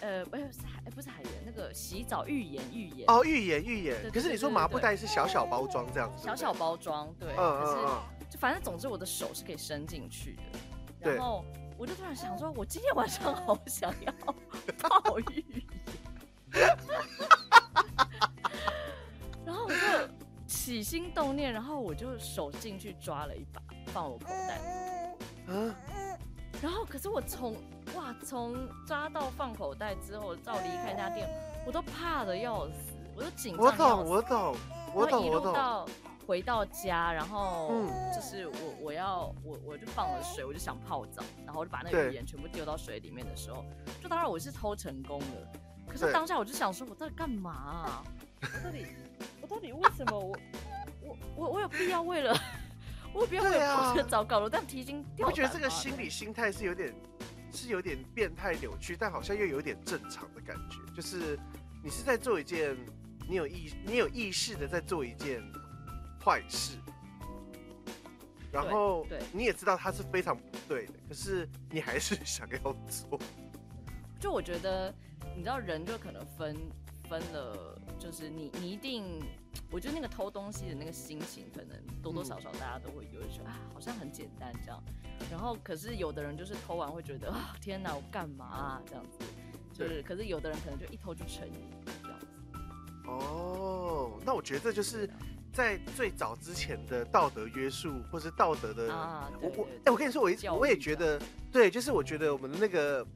[0.00, 3.04] 呃，不是海，不是海盐，那个洗澡浴盐，浴盐。
[3.08, 4.10] 哦，浴盐，浴盐。
[4.10, 6.24] 可是你说麻布袋是小小包装这样子。
[6.24, 7.32] 小小包装，对。
[7.36, 8.02] 嗯嗯嗯。
[8.30, 10.36] 就反正总之我的手是可以伸进去
[11.02, 11.12] 的。
[11.12, 11.44] 然后
[11.76, 14.12] 我就突然想说，我今天晚上好想要
[14.78, 15.44] 泡浴
[16.52, 16.76] 盐。
[19.44, 19.76] 然后我就
[20.46, 23.60] 起心动念，然后我就手进去抓了一把，
[23.92, 24.60] 放我口袋。
[25.48, 25.74] 嗯。
[26.62, 27.56] 然后可是我从
[27.94, 31.28] 哇从抓到放口袋之后，到离开那家店，
[31.66, 32.74] 我都怕的要死，
[33.16, 33.64] 我都紧张。
[33.64, 34.56] 我懂，我懂，
[34.94, 35.26] 我懂，我懂。
[35.26, 35.88] 一路到
[36.26, 37.72] 回到家，然后
[38.14, 43.64] 就是我我要我我就放了水，我就想泡澡，然后我就把那个浴盐全部丢到水里面的时候，
[44.00, 45.60] 就当然我是偷成功的。
[45.88, 48.04] 可是当下我就想说，我到底干嘛啊？
[48.42, 48.86] 我到底，
[49.42, 50.36] 我到底为什么我，
[51.02, 52.32] 我我我有必要为了，
[53.12, 54.48] 我有必要为了跑这个糟糕了？
[54.48, 55.32] 但提心吊胆。
[55.32, 56.94] 我觉得这个心理心态是有点，
[57.52, 60.78] 是有点变态扭曲，但好像又有点正常的感觉。
[60.94, 61.38] 就是
[61.82, 62.76] 你是在做一件，
[63.28, 65.42] 你有意，你有意识的在做一件
[66.24, 66.78] 坏事，
[68.52, 73.20] 然后你也知道它是非常不对的，可是你还是想要做。
[74.20, 74.94] 就我觉得。
[75.36, 76.56] 你知道人就可能分
[77.08, 79.22] 分了，就是你你一定，
[79.70, 84.82] 我觉得那个偷东西的那个心情，可能多多少少大家都会有一种啊，好像很简单这样。
[85.30, 89.18] 然后可是有的人就是偷完会觉得啊，天哪，我干嘛啊这样子。
[89.72, 91.54] 就是可是有的人可能就一偷就成瘾
[92.02, 92.26] 这样子。
[93.06, 95.08] 哦，那我觉得这就是
[95.52, 98.94] 在最早之前的道德约束，或是道德的。
[98.94, 103.06] 啊，我我哎，我跟你说，我一我也觉得，对，就是我觉得我们的那个。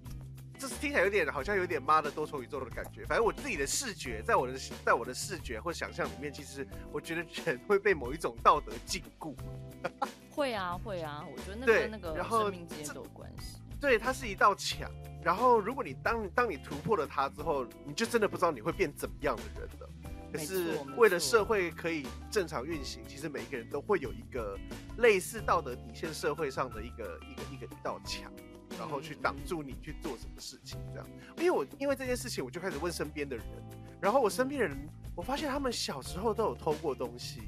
[0.57, 3.05] 就是听起来有点好像有点妈的多重宇宙的感觉。
[3.07, 9.35] 反正我自己的视觉，在我的在我的视觉或想象里面，其实我觉得人会被某一种道德禁锢。
[10.35, 13.59] 会啊，会啊，我觉得那个那个生命之间都有关系。
[13.81, 14.91] 对，它是一道墙。
[15.23, 19.89] 然后，如果你当当你突破了它之后，你就真的不知道你会变怎么样的人了。
[20.33, 24.59] 可是为了社会可以正常运行，其实每一个人都会有一个
[24.99, 28.31] 类似道德底线社会上的一个一个一个一道墙。
[28.77, 31.07] 然后去挡住你去做什么事情，这样。
[31.37, 33.47] 因为我因为这件事情，我就开始问身边的人，
[34.01, 34.77] 然后我身边的人，
[35.15, 37.43] 我发现他们小时候都有偷过东西，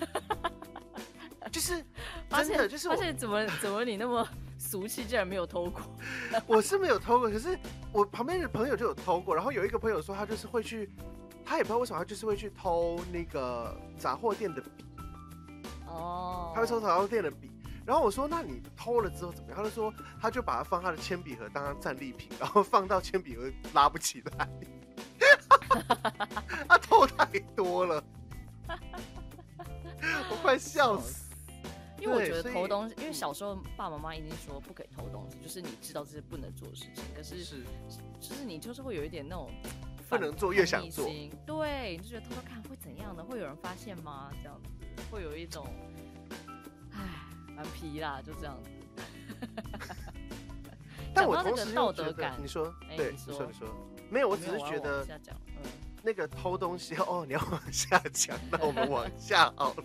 [1.54, 1.84] 就是
[2.30, 4.26] 真的就是我，发现怎么怎么你那么
[4.58, 5.80] 俗气，竟然没有偷过？
[6.48, 7.56] 我是没有偷过，可是
[7.92, 9.32] 我旁边的朋友就有偷过。
[9.36, 10.90] 然后有一个朋友说，他就是会去，
[11.44, 14.68] 他也不知道为什么，他就是会去偷那个杂货店的笔。
[15.86, 17.52] 哦，他会偷杂货店的笔。
[17.86, 24.48] 然后我说：“那你偷了之后怎么样？”他就说：“他就把它放他的铅笔盒当成战利品，然后放到铅笔盒拉不起来。
[26.66, 28.02] ”他偷太多了，
[30.30, 31.23] 我快笑死。
[32.04, 37.64] 因为我觉得偷东西，因为小时候爸爸妈妈一定说不可以偷东西，就是你知道这是不能做的事情，可是是，
[38.20, 39.50] 就是你就是会有一点那种
[40.08, 41.08] 不能做越想做，
[41.46, 43.24] 对，你就觉得偷偷看会怎样呢？
[43.24, 44.30] 会有人发现吗？
[44.42, 44.68] 这样子
[45.10, 45.66] 会有一种，
[46.92, 47.00] 唉，
[47.56, 48.70] 蛮皮啦，就这样子。
[51.14, 53.68] 但我同时道德感，你说，对，你说，你说，
[54.10, 55.06] 没有，我只是觉得，
[55.56, 55.62] 嗯，
[56.02, 59.84] 那个偷东西哦，你要往下讲，那我们往下好了。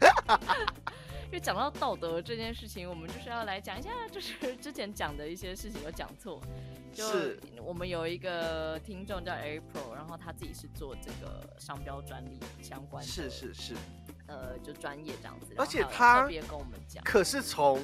[1.28, 6.40] 因为讲到道德这件事情，我们就是要来讲一下，就是 之前讲的一些事情有讲错。
[6.90, 13.74] 就是我们有一个听众叫 April，然后他自己是做这个商标专利相关的，是是是，
[14.26, 15.54] 呃，就专业这样子。
[15.58, 17.78] 而且他特别跟我们讲，可是从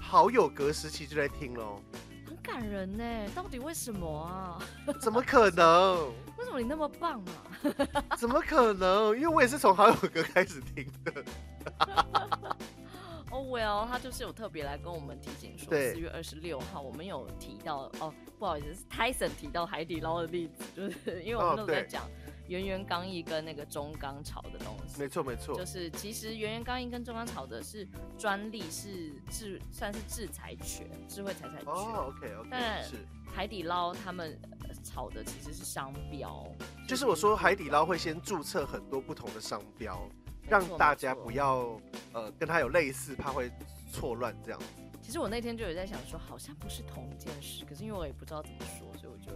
[0.00, 1.80] 好友格时期就在听喽，
[2.26, 3.04] 很感人呢。
[3.34, 4.58] 到底为什么啊？
[4.98, 6.08] 怎么可能？
[6.38, 8.16] 为什么你那么棒啊？
[8.16, 9.14] 怎么可能？
[9.14, 11.24] 因为我也是从好友格开始听的。
[13.40, 22.08] 哦、oh，Well，他就是有特别来跟我们提醒说，四月二十六号我们有提到哦，不好意思，是 Tyson 提到海底捞的例子， 就是因为我们都在讲
[22.48, 25.00] 圆圆刚毅跟那个中钢炒的东西。
[25.00, 27.86] 没错没错，就是其实圆圆刚毅跟中钢炒的是
[28.18, 31.66] 专利，是智算是制裁权，智慧财产权。
[31.66, 32.96] 哦，OK OK，但是
[33.32, 34.38] 海底捞他们
[34.84, 36.46] 炒的其实是商标，
[36.86, 40.08] 就是我说海底捞会先注册很多不同的商标。
[40.50, 41.80] 让大家不要
[42.12, 43.48] 呃跟他有类似，怕会
[43.92, 44.66] 错乱这样子。
[45.00, 49.32] 其实我那天就有在想说，好像不是同一件事，可是因为我也不知道怎么说，所以我就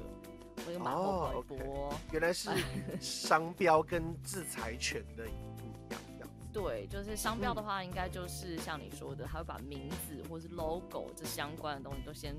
[0.67, 1.57] 我就马后炮一波。
[1.59, 1.97] Oh, okay.
[2.13, 2.51] 原来是
[3.01, 5.25] 商标跟制裁权的
[5.57, 6.29] 不一样这样。
[6.53, 12.35] 对，就是商标的话，应该就是像你说的，他会把名字或是 logo 这相关的东西都先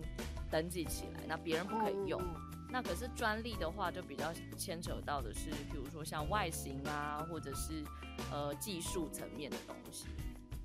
[0.52, 2.20] 登记起来，那别人不可以用。
[2.20, 2.30] Oh.
[2.70, 7.84] 那可是专利的话，就比较牵扯到的是，比如说像外形啊，或者是
[8.32, 10.08] 呃技术层面的东西。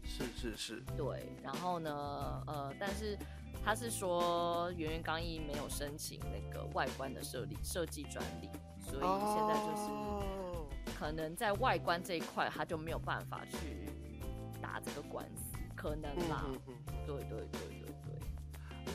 [0.03, 0.83] 是是是。
[0.97, 3.17] 对，然后呢，呃，但是
[3.65, 8.49] 他是说圆圆刚一没有申请那个外观的设立设计专利，
[8.81, 13.89] 所以现在就是可能在外观这一块，他就没有办法去
[14.61, 16.45] 打这个官司，可能吧？
[16.49, 16.95] 嗯嗯嗯。
[17.07, 17.80] 对对对对。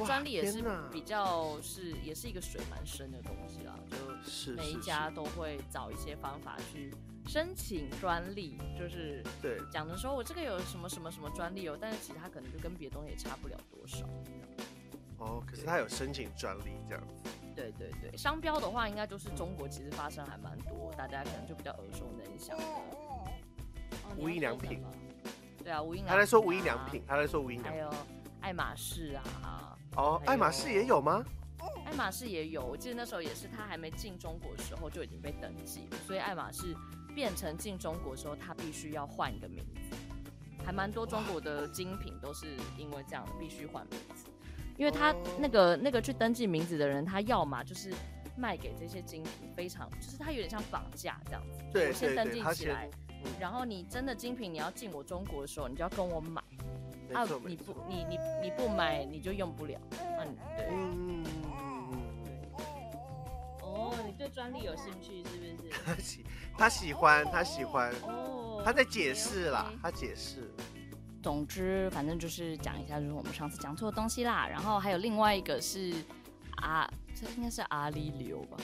[0.06, 6.94] 专利也是比较是也是一个水蛮深的东西啦，就是每一家都会找一些方法去
[7.28, 14.06] 申请专利，就是对讲的时候我这个有什么什么什么专利哦，但是其实它可能就跟别的东西也差不了多少。
[15.18, 17.30] 哦，可是他有申请专利这样子。
[17.56, 22.64] 对对对，商标的话应该就是中国其实发生还蛮多，大家可能就比较耳熟能详的。
[24.18, 24.84] 无印良品。
[25.64, 26.14] 对啊，无印良品。
[26.14, 27.82] 他在说无印良品，他在说无印良品。
[27.82, 27.94] 还有
[28.42, 29.75] 爱马仕啊。
[29.96, 31.24] 哦，爱马仕也有吗？
[31.86, 36.76] 爱马仕也有，我记得那时候也是，他还没进中国的时候就已经被登记了，所以爱马仕
[37.14, 39.96] 变成进中国的时候，他必须要换一个名字。
[40.66, 44.26] 还蛮多中国的精品都是因为这样必须换名字，
[44.78, 47.94] 因为他那个那个去登记名字的人，他要么就是
[48.36, 51.64] 卖给这些精品，非常就是他有点像绑架这样子。
[51.72, 52.90] 对，我先登记起来，
[53.40, 56.42] 然后你真的精品你要进我中国的时候，你就要跟我买。
[57.14, 59.80] 啊，你不，你你你不买，你就用不了。
[59.92, 60.68] 嗯，对。
[60.72, 61.24] 嗯
[63.62, 65.70] 哦，你对专利有兴趣是不是？
[65.86, 66.26] 他喜，
[66.58, 67.92] 他喜欢，他喜欢。
[68.04, 68.62] 哦。
[68.66, 70.52] 他在解释啦，他解释。
[71.22, 74.48] 总之，反正就是讲一下，就是我们上次讲错的东西啦。
[74.48, 75.94] 然后还有另外一个是
[76.58, 78.58] 啊，这应该是阿里流吧？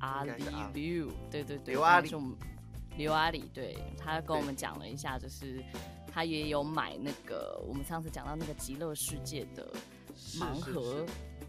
[0.00, 0.30] 阿里
[0.72, 2.10] 流，对对对，刘阿里。
[2.96, 5.62] 刘阿里，对，他跟我们讲了一下，就是。
[6.14, 9.66] 他也有买那个，我们上次讲到那个极乐世界的
[10.36, 11.04] 盲盒，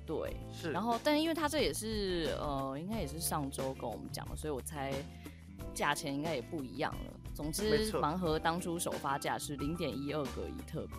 [0.08, 0.72] 对，是。
[0.72, 4.92] 然后，但因为他这也是呃，应该也是上周跟我们讲的，所以我猜
[5.72, 7.14] 价钱应该也不一样了。
[7.36, 10.96] 总之，盲盒当初首发价是零点一二个比特币，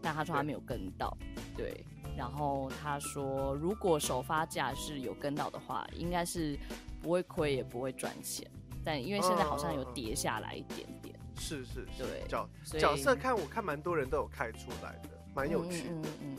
[0.00, 1.16] 但他说他没有跟到，
[1.56, 1.84] 对。
[2.02, 6.56] 对，然后他说，如果首发价是有跟到的话，应该是
[7.02, 8.48] 不会亏也不会赚钱，
[8.84, 10.99] 但因为现在好像有跌下来一点点。
[11.40, 12.48] 是是，是，对，角
[12.78, 15.90] 角色看我看蛮多人都有开出来的，蛮有趣的。
[15.90, 16.38] 嗯，嗯，嗯，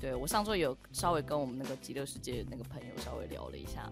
[0.00, 3.90] 对，我上周有稍微跟我们那个极乐世界那个朋友稍微聊了一下，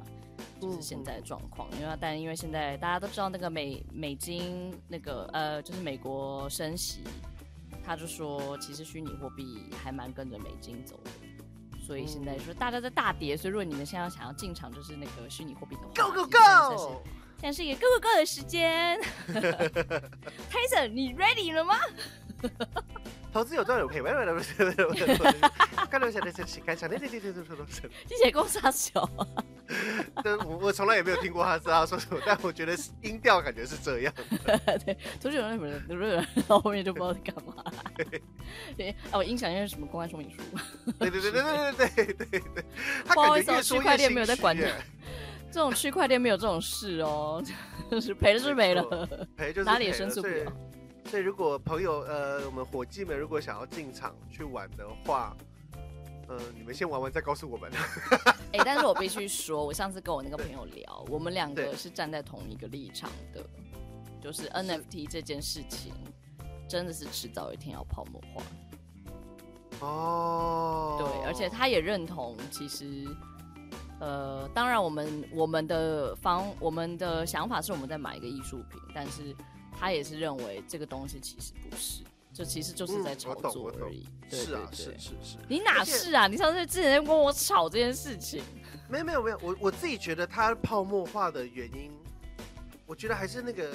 [0.60, 1.68] 就是现在的状况。
[1.80, 7.04] 因为但因为现在大家都知道那个美美金那个呃，就是美国升息，
[7.84, 11.10] 他就说其实虚拟货币还蛮跟着美金走的，
[11.86, 17.02] 所以现在说大家在大跌，所以如果你们现在想要进场，就是那个虚拟货币的话，Go Go Go！
[17.42, 18.96] 现在是一个 go go go 的时间
[20.48, 21.74] ，Tyson，你 ready 了吗？
[23.32, 25.34] 投资有赚有赔，喂喂喂喂喂喂，
[25.90, 26.30] 干了下来，
[26.64, 29.10] 开场，对对对对对对对对，谢谢公司小，
[30.22, 34.14] 但我我从来也没有听过他知道说什么，但我觉得音调感觉是这样。
[34.84, 37.64] 对，投资有人，有人，然后后面就不知道在干嘛。
[38.76, 40.36] 对，啊，我音响因为什么公开说明书。
[41.00, 42.64] 对对对对对对对对对。
[43.12, 44.70] 不好意思，区块链没有在管的。
[45.52, 47.42] 这种区块链没有这种事哦，
[47.90, 48.82] 就是赔了是没了，
[49.36, 50.52] 赔就是哪里也申诉不了。
[51.04, 55.36] 所以如果朋友呃，我们伙计们如果想要进场去玩的话。
[56.28, 57.70] 嗯、呃，你们先玩完再告诉我们。
[58.52, 63.44] 哎、欸，但是我必须说，我上次跟我那个朋友聊，我们两个是站在同一个立场的，
[64.22, 65.92] 就是 NFT 这件事情
[66.68, 68.42] 真的是迟早一天要泡沫化。
[69.80, 73.04] 哦，对，而且他也认同，其实，
[74.02, 79.32] 呃，当然我们我们的方我们的想法是我们在买一个艺术品，但是
[79.78, 82.02] 他也是认为这个东西其实不是。
[82.32, 84.08] 就其实就是在炒作而已。
[84.28, 85.36] 是啊，是是是。
[85.48, 86.26] 你哪是啊？
[86.26, 88.42] 你上次之前在跟我吵这件事情。
[88.88, 91.92] 没有没有没有，我我自己觉得它泡沫化的原因，
[92.86, 93.72] 我觉得还是那个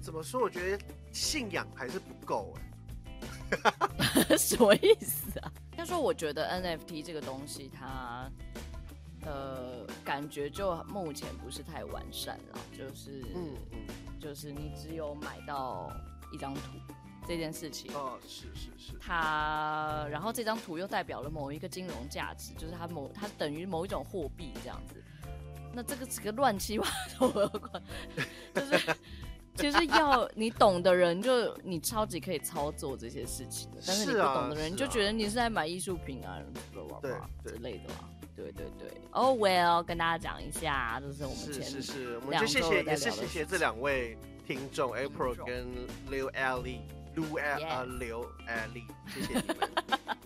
[0.00, 0.40] 怎么说？
[0.40, 4.32] 我觉得信仰还是不够哎。
[4.38, 5.52] 什么意思啊？
[5.76, 8.30] 他说我觉得 NFT 这个东西，它
[9.24, 13.78] 呃感觉就目前不是太完善了，就是嗯嗯，
[14.20, 15.90] 就是你只有买到
[16.32, 16.60] 一张图。
[17.24, 24.96] 这件事情哦，是是是，它，然后这张图又代表了某一个金融价值，就是它某它等于某一种货币这样子。
[25.72, 26.84] 那这个是个乱七八
[27.16, 27.82] 糟的，
[28.52, 28.96] 就是
[29.54, 36.42] 其实要你懂的人，就你超级可以操作这些事情的，但是你不懂的人，你就觉得你是在买艺术品啊，
[37.00, 37.12] 对
[37.44, 38.10] 之类的嘛。
[38.34, 44.16] 对对对，Oh well，跟大家讲一下，就是我们前是是是，我们就谢谢也是谢谢这两位
[44.46, 45.66] 听众 April 跟
[46.10, 46.80] Lil Ali。
[47.14, 49.70] 卢艾呃刘艾丽，谢谢你们。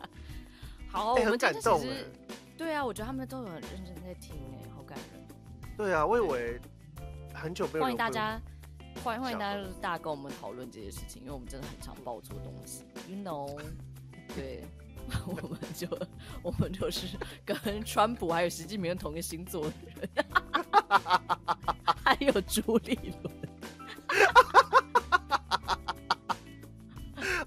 [0.86, 1.84] 好，我们感动。
[2.56, 5.20] 对啊，我觉得他们都有很认真在听，哎，好感人。
[5.76, 6.60] 对啊，我以为
[7.34, 7.82] 很久没有。
[7.82, 8.40] 欢迎大家，
[9.02, 13.60] 欢迎欢迎大家，就是大家跟我们讨论这些事情，因为我们真的很常爆错东西，you know。
[14.36, 14.62] 对，
[15.26, 15.88] 我们就
[16.42, 17.06] 我们就是
[17.44, 20.26] 跟川普还有习近平同一个星座的人，
[22.04, 23.34] 还有朱立伦。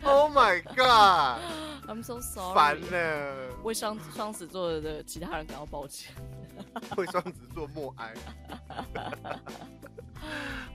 [0.04, 2.56] Oh my god！I'm so sorry。
[2.56, 6.14] 烦了，为双双子座的其他人感到抱歉。
[6.98, 8.14] 为双子座默哀。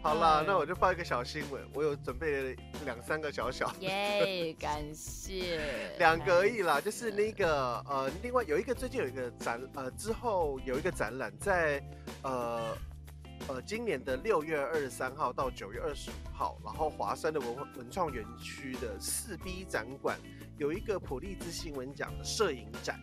[0.03, 3.71] 好啦，那我就发一个小新闻，我有准备了两三个小小。
[3.81, 5.61] 耶，感谢。
[5.99, 11.83] 两个而已啦，就是那个呃，另外有一个最近有一个展呃，之后有一个展览在
[12.23, 12.77] 呃。
[13.49, 20.19] 呃，今年的六月二十三号到九月二十五号，然后华山的文文创园区的四 B 展馆
[20.57, 22.99] 有一个普利兹新闻奖的摄影展，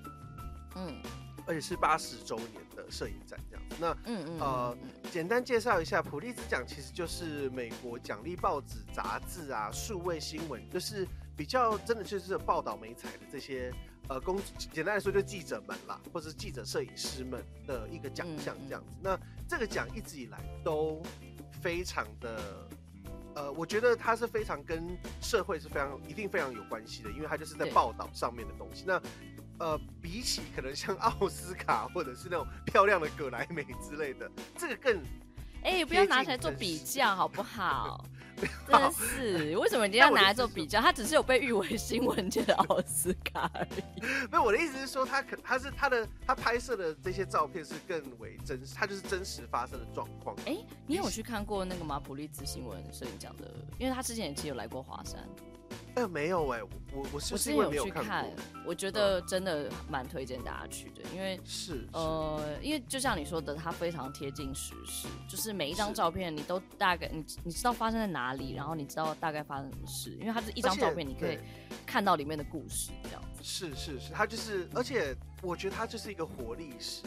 [0.77, 0.99] 嗯，
[1.45, 3.75] 而且是八十周年的摄影展这样子。
[3.79, 4.77] 那嗯嗯呃，
[5.11, 13.73] 简单介绍一下，普利兹奖其实就是美国奖励报纸、杂志啊、数位新闻，就是比较真的就是报道美彩的这些。
[14.09, 18.97] 呃，公简单来说，就记者们啦，或者是记者、摄影师们的一个奖项这样子。
[19.01, 19.17] 那
[19.47, 21.01] 这个奖一直以来都
[21.61, 22.67] 非常的，
[23.35, 28.83] 呃，我觉得它是非常跟社会是非常一定非常有关系的，因为它就是在报道上面的东西。
[28.85, 29.01] 那
[29.61, 34.97] 呃，比起可能像奥斯卡或者是那种漂亮的葛莱美之类的， 这个更
[35.63, 38.03] 哎、欸，不要拿起来做比较好不好？
[38.67, 40.81] 真的 是，为什么一定要拿来做比较？
[40.81, 44.01] 他只是有被誉为新闻界的奥斯卡而已。
[44.31, 50.35] 没有，我的意思是说，他可他是他的他拍摄的这些照片是更为真实，他就是真实发生的状况。
[50.47, 51.99] 哎、欸，你有去看过那个吗？
[51.99, 55.23] 普利兹新闻摄影奖的，因为他之前也其实有来过华山。
[55.95, 56.63] 哎、欸，没有哎、欸，
[56.93, 58.29] 我我是是因为没有去看，
[58.65, 71.37] 我觉得真的蛮推荐大家去的，因为是呃，因为就像你说的，它非常贴近时事，就是每一张照片你都大概你你知道发生在哪里，然后你知道大概发生什么事，因为它是一张照片，你可以
[71.85, 73.43] 看到里面的故事，这样子。
[73.43, 77.03] 是是是，它就是，而且我觉得它就是一个活历史，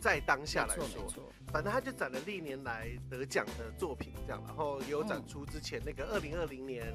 [0.00, 0.84] 在当下来说，
[1.52, 6.92] 反正它就展了历年来得奖的作品，这样，然后也有展出之前那个二零二零年。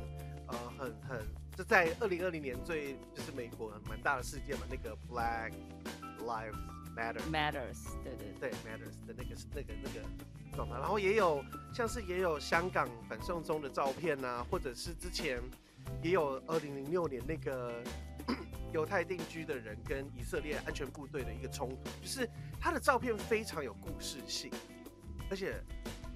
[0.51, 5.51] 呃，很很，就在二零二零年最就是美国蛮大的事件嘛，那个 Black
[6.25, 6.55] Lives
[6.95, 10.07] Matter Matters，对对对，Matters 的那个那个那个
[10.55, 11.43] 状态，然后也有
[11.73, 15.39] 像是也有香港反送中的照片啊，或者是之前
[16.01, 17.81] 也有二零零六年那个
[18.73, 22.27] 犹太定居的人跟以色列安全部队的一个冲突，就是
[22.59, 24.51] 他的照片非常有故事性，
[25.29, 25.61] 而且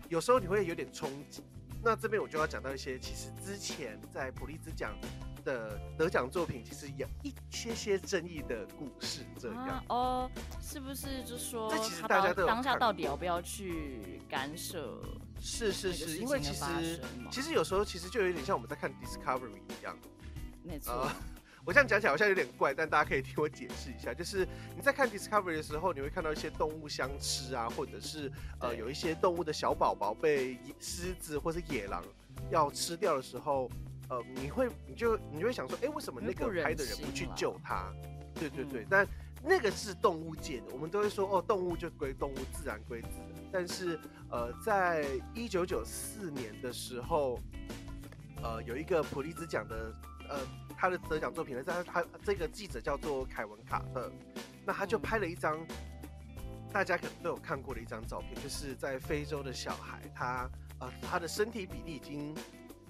[0.09, 1.43] 有时候你会有点冲击。
[1.83, 4.97] 那这边我就要讲到一些，其实之前在普利兹奖
[5.43, 9.25] 的得奖作品，其实有一些些争议的故事。
[9.37, 10.31] 这样、啊、哦，
[10.61, 15.01] 是不是就说这其实大家都当下到底要不要去干涉？
[15.39, 19.97] 是是是，因为其实其实有时候其实就有点像我们在看 Discovery 一样。
[20.63, 20.93] 没错。
[20.93, 21.11] 呃
[21.65, 24.13] 我这样讲起来好像有点怪，但大家可以听我解释一下。
[24.13, 24.45] 就是
[24.75, 32.03] 你在看 Discovery 的时候，你会看到一些动物相吃啊，或者是呃有一些动物的小宝宝被狮子或是野狼
[32.49, 33.69] 要吃掉的时候，
[34.09, 37.93] 呃，你会你就你就会想说，哎，为什么那个拍的人不去救它？
[38.35, 39.07] 对对对，嗯、但
[39.41, 43.29] 那个是动物界的，我们都会说哦，动物就归动物，自然归自然。
[43.51, 43.97] 但是
[44.29, 47.39] 呃，在一九九四年的时候，
[48.41, 49.93] 呃，有一个普利兹奖的
[50.33, 50.39] 呃。
[50.75, 54.11] 他的得奖作品呢，在他这个记者叫做凯文卡特，
[54.65, 55.65] 那他就拍了一张
[56.73, 62.35] 大家可能都有看过的一张照片，就是在非洲的小孩，他呃他的身体比例已经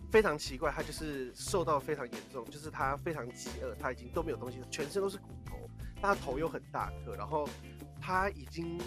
[0.09, 5.55] 非常奇怪，他就是瘦到非常严重，就是他非常饥饿，他已经都没有东西，全身都是骨头，
[6.01, 7.47] 但他头又很大颗，然后
[8.01, 8.79] 他已经。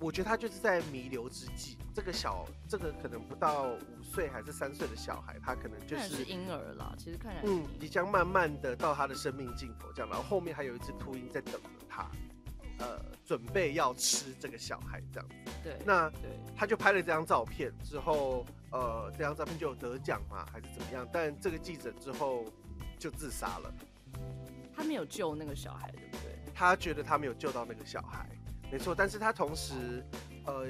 [0.00, 6.94] 我觉得他就是在弥留之际，这个小，这个可能不到五岁还是三岁的小孩，他可能就是婴儿了。
[6.98, 12.10] 其实看起来，嗯，即将慢慢的到他的生命尽头，这样，然后后面还有一只秃鹰在等着他，
[12.78, 15.34] 呃，准备要吃这个小孩，这样子。
[15.62, 21.06] 对，那对，他就拍了这张照片之后，呃，这张照片就有得奖嘛，还是怎么样？
[21.12, 22.46] 但这个记者之后
[22.98, 23.74] 就自杀了。
[24.74, 26.38] 他没有救那个小孩，对不对？
[26.54, 28.26] 他觉得他没有救到那个小孩。
[28.70, 30.04] 没错，但是他同时，
[30.46, 30.66] 呃，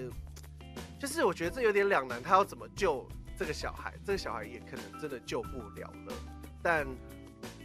[0.98, 3.06] 就是我觉得这有点两难，他要怎么救
[3.38, 3.92] 这个小孩？
[4.04, 6.14] 这个小孩也可能真的救不了了。
[6.62, 6.86] 但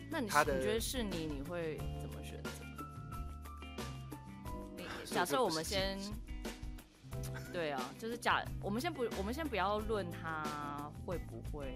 [0.10, 2.50] 那你你觉得是你，你会怎么选择？
[4.78, 5.98] 你 假设我们先，
[7.54, 11.76] 对啊，就是假，我们先不，我们先不要论他会不会，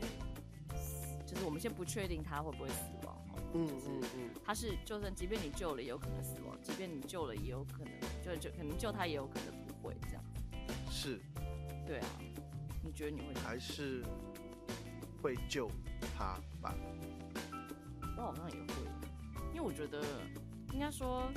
[1.25, 3.18] 就是我们先不确定他会不会死亡。
[3.53, 10.23] 嗯嗯嗯，他是，就算即便你救了，也有可能死亡；即便你救了，也有可能就就可能救他，也有可能不会这样。
[10.89, 11.19] 是，
[11.85, 12.07] 对啊，
[12.83, 14.03] 你觉得你会还是
[15.21, 15.69] 会救
[16.17, 16.75] 他吧？
[18.17, 18.73] 我好像也会，
[19.53, 20.03] 因为我觉得
[20.73, 21.31] 应该说。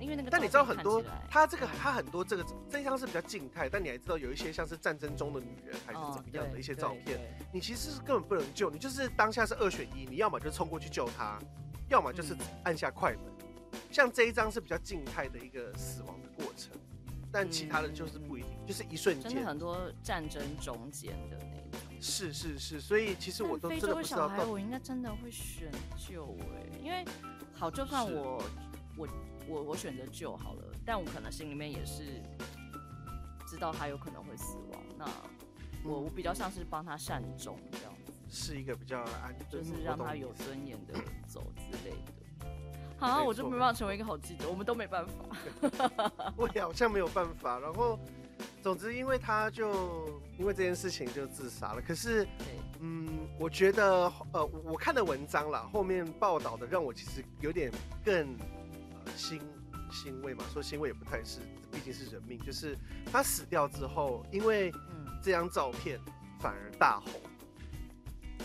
[0.00, 7.20] 因为那个，但你知道很多，他这个他很多这个这一张是比较静态，但你还知道有一些像是战争中的女人还是怎么样的一些照片，
[7.52, 11.38] 你其实是根本不能救，你就是当下是二选一，你要么就冲过去救他，
[11.88, 12.34] 要么就是
[12.64, 13.20] 按下快门。
[13.90, 16.72] 像这一张是比较静态的一个死亡的过程，
[17.30, 19.30] 但其他的就是不一定，就是一瞬间。
[19.30, 21.78] 真的很多战争中间的那种。
[22.00, 24.26] 是是是，所以其实我都真的不知道。
[24.26, 27.04] 小孩，我应该真的会选救哎，因为
[27.52, 28.42] 好，就算我
[28.96, 29.06] 我。
[29.50, 32.22] 我我选择救好了，但我可能心里面也是
[33.48, 34.80] 知道他有可能会死亡。
[34.96, 35.04] 那
[35.82, 40.94] 我我比较像是帮他善终这样子，是一个比较安，就是让他有尊严的
[41.26, 42.46] 走之类的。
[42.96, 45.24] 好、啊，我就没办法成为一个好记者，我们都没办法。
[46.36, 47.58] 我也好像没有办法。
[47.58, 47.98] 然后，
[48.62, 51.80] 总之，因为他就因为这件事情就自杀了。
[51.80, 52.28] 可是，
[52.78, 57.72] 嗯，我觉得呃，我看的文章啦，后面报道的让我其实有点
[58.04, 58.36] 更。
[59.16, 59.40] 欣
[59.90, 61.40] 欣慰嘛，说欣慰也不太是，
[61.70, 62.38] 毕竟是人命。
[62.40, 62.76] 就是
[63.10, 64.72] 他死掉之后，因为
[65.22, 66.00] 这张照片
[66.38, 67.12] 反而大红，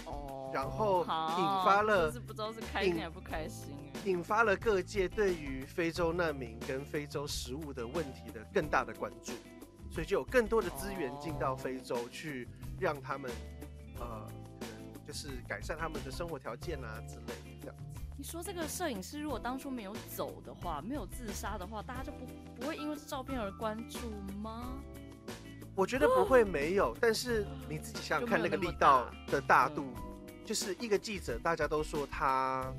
[0.05, 9.33] 哦，然后引发了，是不知道是开心还不开心，引发了各界对于非洲难民跟非洲食物的问题的更大的关注，
[9.89, 12.47] 所以就有更多的资源进到非洲去，
[12.79, 13.31] 让他们
[13.99, 14.27] 呃，
[15.07, 17.54] 就是改善他们的生活条件啊之类的。
[18.17, 24.81] 你说这个摄影师如果当初没有走的话，没有自杀的话，大家就不不会因为照片而关注吗？
[25.75, 29.93] 我觉得不会没有，但是你自己想想看那个力道的大度，
[30.45, 32.73] 就是一个记者，大家都说他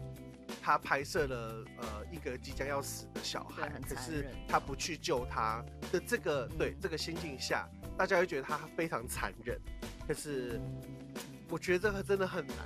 [0.62, 5.62] 他拍摄了呃一个即将要死的小孩，可是他不去救他
[5.92, 7.68] 的这个对这个心境下，
[7.98, 9.60] 大家会觉得他非常残忍。
[10.08, 10.58] 可是
[11.50, 12.56] 我觉得这个真的很难。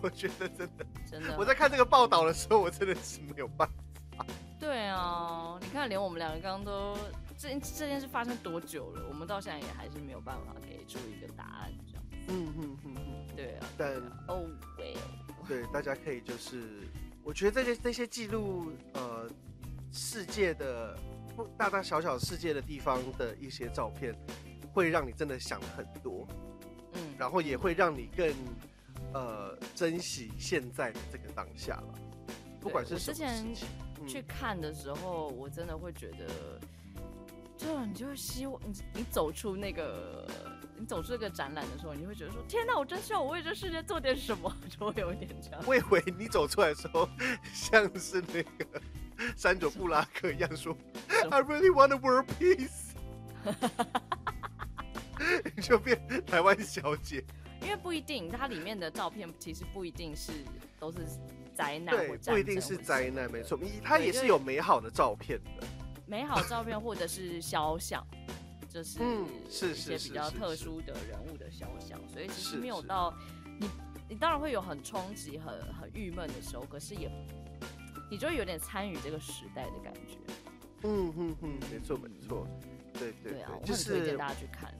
[0.00, 3.68] 我觉得真的，真的，我在看这个报道的时候，我真的是没有办
[4.16, 4.24] 法。
[4.58, 6.96] 对啊，你看，连我们两个刚刚都
[7.36, 12.04] 这这件事发生多久了，我们到现在也还是没有办法给出一个答案，这样。
[12.28, 13.66] 嗯嗯嗯嗯，对啊。
[13.76, 13.96] 但
[14.28, 16.88] 哦，well，对，大家可以就是，
[17.24, 19.28] 我觉得这些这些记录呃
[19.92, 20.96] 世界的
[21.34, 24.14] 不大大小小世界的地方的一些照片，
[24.72, 26.26] 会让你真的想很多。
[26.94, 28.32] 嗯，然后也会让你更。
[29.14, 31.94] 呃，珍惜现在的这个当下了。
[32.60, 33.54] 不管是之前
[34.06, 36.60] 去看的时候，嗯、我真的会觉得，
[37.56, 40.26] 就你就会希望你你走出那个，
[40.76, 44.56] 你走出这个展览的时候，你会觉得说：“天哪，我真希望我为这世界做点什么。
[44.70, 45.60] ”就会有一点这样。
[45.66, 47.08] 我以为你走出来的时候，
[47.52, 48.80] 像是那个
[49.36, 50.76] 山卓布拉克一样说
[51.08, 52.92] ：“I really want the world peace。
[55.56, 57.24] ”你就变台湾小姐。
[57.62, 60.32] 因为不一定，它里面的照片其实不一定是
[60.78, 60.98] 都是
[61.54, 65.66] 灾难，对，不一定是灾难，没错，它也是有美好的照片的，
[66.06, 68.04] 美好照片或者是肖像，
[68.68, 68.98] 就是
[69.48, 73.14] 是一些比较特殊的人物的肖像，所以其实没有到
[73.60, 73.68] 你，
[74.08, 77.10] 你当然会有很冲击、很很郁闷的时候，可是也
[78.10, 80.16] 你就会有点参与这个时代的感觉，
[80.82, 82.46] 嗯嗯嗯，没错没错，
[82.94, 84.74] 对对对啊，我很推荐大家去看。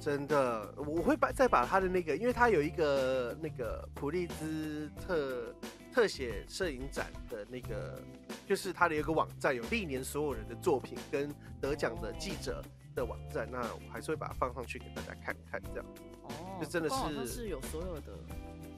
[0.00, 5.54] 真的，我会把再把他的那个，因为他有一个那个普利兹特
[5.92, 8.00] 特写摄影展的那个，
[8.48, 15.86] 就是他的一个网站，有历年所有人的作品跟得奖的记者的网站，那我还是会把它放上去给大家看看，这样。
[16.22, 18.12] 哦，就真的是是有所有的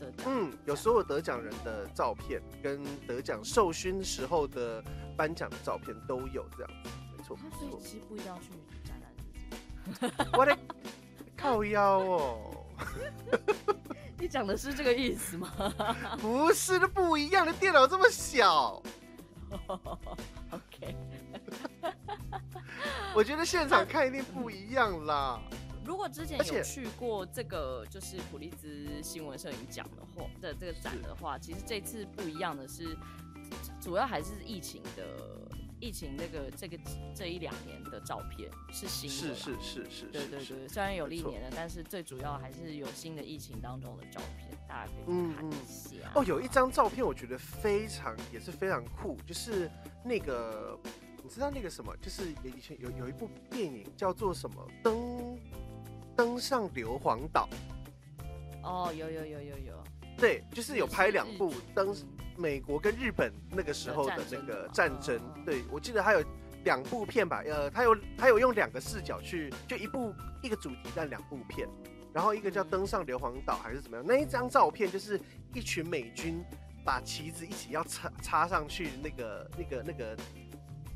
[0.00, 4.82] 的嗯，有所有得奖人的照片跟得奖授勋时候的
[5.16, 7.36] 颁奖的照片都有这样子，没错。
[7.36, 8.50] 所以其实不一定要去
[8.82, 10.30] 展览。
[10.36, 10.58] 我的。
[11.42, 12.38] 靠腰哦，
[14.16, 15.50] 你讲的是这个意思吗？
[16.22, 18.80] 不是，那不一样的电脑这么小。
[20.52, 20.96] OK，
[23.12, 25.42] 我觉得现场看一定不一样啦。
[25.84, 32.96] 如果之前有去过这个就是普利兹新闻摄影奖的话的这个展的话，其实这次不一样的是，
[33.80, 35.02] 主要还是疫情的。
[35.82, 36.78] 疫情那个这个
[37.12, 45.64] 这一两年的照片是新的，是是是是，对对对，虽然有历年的，但是最主要还是有新的疫情当中的照片，大家可以去看一
[46.00, 46.12] 下。
[46.14, 49.68] 哦，有一张照片我觉得非常也是非常酷，就是
[50.04, 50.78] 那个
[51.20, 55.36] 你知道那个什么，就是以前有有一部电影叫做什么登
[56.14, 57.48] 登上硫磺岛。
[58.62, 59.84] 哦，有有有有有，
[60.16, 61.92] 对，就是有拍两部登。
[62.36, 66.24] 美国跟日本那个时候的那个战争，对，我记得还有
[66.64, 71.68] 两部片吧，呃，他有他有用两个视角去，就一部一个主题但两部片，
[72.12, 75.20] 然后一个叫登上硫磺岛还是怎么样，那一张照片就是
[75.54, 76.42] 一群美军
[76.84, 80.16] 把旗子一起要插插上去，那个那个那个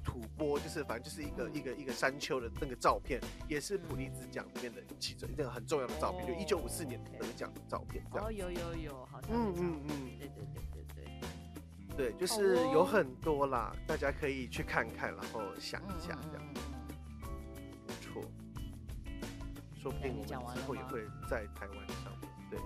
[0.04, 8.04] 土坡，就是反正就是一个一个一个山丘的那个照片，也是普利兹奖里面的其中一个很重要的照片，就一九五四年得奖的照片。
[8.12, 10.62] 哦，有有有，好像嗯嗯嗯，对对对。
[11.96, 16.54] 对，就是有很多啦，哦、大家可以去看看，然后想一下这样。
[17.86, 18.22] 不错、
[18.56, 19.22] 嗯，
[19.82, 22.30] 说不定我们之后也会在台湾上面。
[22.50, 22.60] 对，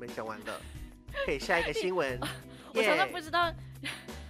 [0.00, 0.60] 没讲完的，
[1.24, 2.18] 可以下一个新闻。
[2.74, 3.52] 我常常不知道。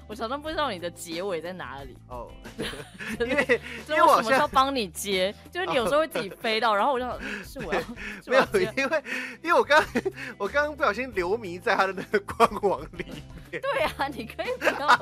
[0.08, 2.30] 我常常不知道你的结尾在哪里哦，
[3.20, 7.80] 因为 因为我什么时候帮你接，就是你有时候会自己飞到，然后我就想是我要
[8.26, 9.04] 没有，因为
[9.42, 9.82] 因为我刚
[10.36, 13.22] 我刚刚不小心流迷在他的那个官网里面。
[13.50, 14.96] 对啊，你可以不要。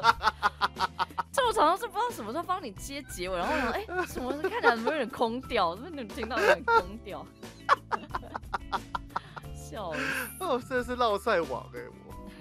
[1.33, 5.75] 就我常常是不知道什么时候帮你接结尾，然后我想哎，什么看起来怎么有点空调？
[5.77, 7.25] 怎么你听到有点空调？
[9.55, 10.01] 笑死！
[10.41, 11.79] 哦，真的是绕赛网哎，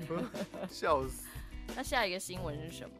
[0.09, 1.28] 我笑死。
[1.75, 2.95] 那下一个新闻是什么？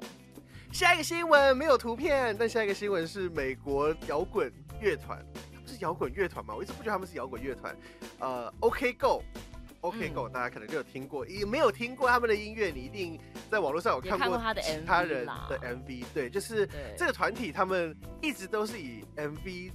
[0.72, 5.24] 下一个新闻没有图片，但下一个新闻是美国摇滚乐团，
[5.64, 6.54] 不是摇滚乐团吗？
[6.56, 7.76] 我一直不觉得他们是摇滚乐团。
[8.20, 16.04] 呃，OK Go，OK Go，大家可能就有听过，也没有听过他们的音乐，你一定在网络上有看过其他人的 MV。
[16.14, 19.72] 对，就是这个团体，他们一直都是以 MV，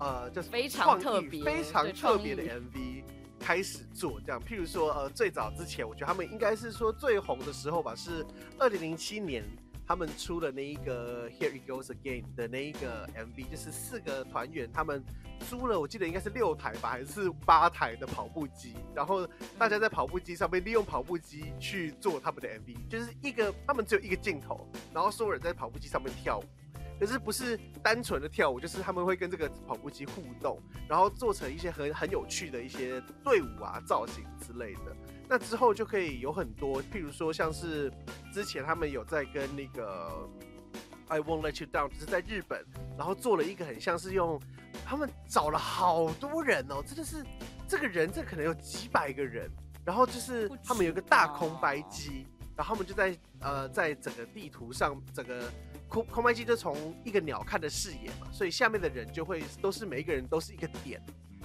[0.00, 3.04] 呃，就是非常特别、非常特别的 MV。
[3.38, 8.24] 开始做这样，譬如说，呃，最早之前，我觉得他们应该是说最红的时候吧，是
[8.58, 9.44] 二零零七年
[9.86, 15.02] 他们出的那一个《Here It Goes Again》的那一个 MV，就是四个团员他们
[15.48, 19.26] 租了，我记得应该是六台吧，还是八台的跑步机，然后
[19.58, 26.44] 大家在跑步机上面利用跑步机去做他们的 MV，就是一个他们只有一个镜头，然后所有人在跑步机上面跳舞。
[26.98, 34.96] 可是不是单纯的跳舞，就是他们会跟这个跑步机互动，然后做成一些很很有趣的一些队伍啊、造型之类的。
[35.28, 37.92] 那之后就可以有很多，譬如说像是
[38.32, 40.28] 之前他们有在跟那个
[41.06, 42.64] I Won't Let You Down，就是在日本，
[42.96, 44.40] 然后做了一个很像是用
[44.84, 47.24] 他们找了好多人哦，真的是
[47.68, 49.48] 这个人这可能有几百个人，
[49.84, 52.26] 然后就是他们有个大空白机，
[52.56, 55.48] 然后他们就在呃在整个地图上整个。
[55.88, 61.00] 空空拍机就从一个鸟看的视野嘛，所以下面的人就会都是每一个人都是一个点，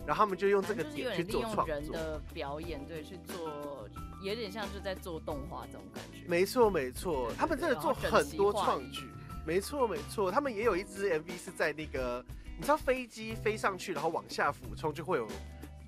[0.05, 1.67] 然后他们就用这个点去做创作。
[1.67, 3.87] 人的表演对，去做
[4.21, 6.27] 有点像是在做动画这种感觉。
[6.27, 9.09] 没错没错，他们真的做很多创举。
[9.45, 12.23] 没错没错，他们也有一支 MV 是在那个
[12.55, 15.27] 你知道飞机飞上去然后往下俯冲就会有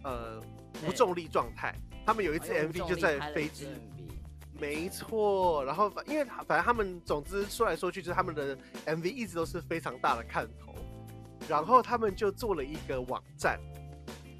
[0.03, 0.41] 呃
[0.86, 1.74] 无重力状态。
[2.06, 3.68] 他们有一支 MV 就在飞机，
[4.60, 5.64] 没错。
[5.66, 10.74] 然后因为反正他们总之说来说去，就是他们的 MV 一直都是非常大的看头。
[11.47, 13.60] 然后他们就做了一个网站，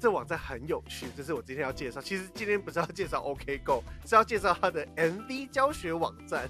[0.00, 2.00] 这网站很有趣，这是我今天要介绍。
[2.00, 6.48] 其实今天不是要介绍 OK Go，是要介绍他的 MV 教学网站。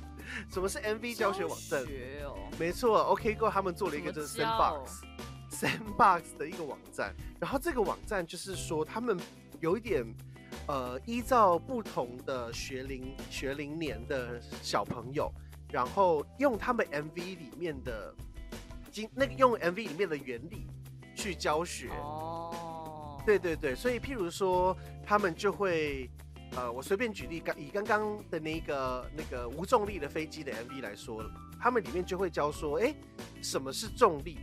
[0.50, 1.84] 什么是 MV 教学网站？
[1.86, 7.14] 学哦，没错，OK Go 他们做了一个就是 Sandbox，Sandbox 的一个网站。
[7.38, 9.18] 然后这个网站就是说，他们
[9.60, 10.04] 有一点
[10.68, 15.32] 呃，依照不同的学龄学龄年的小朋友，
[15.70, 18.14] 然后用他们 MV 里面的
[18.90, 19.08] 经。
[19.14, 20.66] 那个用 MV 里面的原理
[21.14, 26.10] 去教学哦，对对对，所以譬如说他们就会，
[26.56, 31.22] 呃，我随便举例，刚以刚刚的那个那个无重力的飞机的 MV 来说，
[31.60, 32.94] 他们里面就会教说，哎，
[33.40, 34.38] 什么是重力，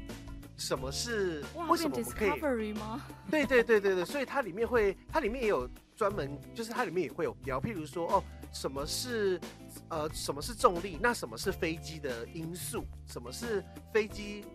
[0.56, 2.26] 什么是为什么我们可
[2.64, 3.02] 以吗？
[3.30, 9.40] 对对对对对，所以它里面会，它里面也有专门，就是它里面也会有聊，譬如说哦，什么是。
[9.90, 10.98] 呃，什么是重力？
[11.02, 12.86] 那什么是飞机的因素？
[13.08, 14.46] 什么是飞机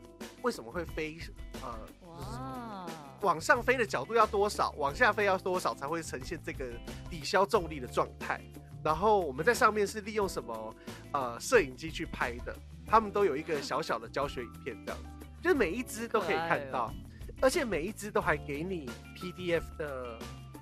[0.42, 1.18] 为什么会飞？
[1.60, 2.86] 呃，哇，
[3.20, 4.72] 往上飞的角度要多少？
[4.78, 6.66] 往下飞要多少才会呈现这个
[7.10, 8.40] 抵消重力的状态？
[8.82, 10.74] 然后我们在上面是利用什么
[11.12, 12.56] 呃摄影机去拍的？
[12.86, 16.92] 他们都有一个小小的教学影片，这样子，就是每一只都可以看到，
[17.40, 20.18] 而且每一只都还给你 PDF 的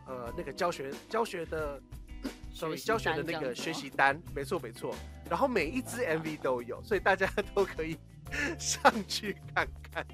[0.06, 1.80] 呃那个教学教学的。
[2.50, 4.94] 所以教学的那个学习单，没错没错，
[5.28, 7.98] 然后每一支 MV 都有，所以大家都可以
[8.58, 10.04] 上去看看。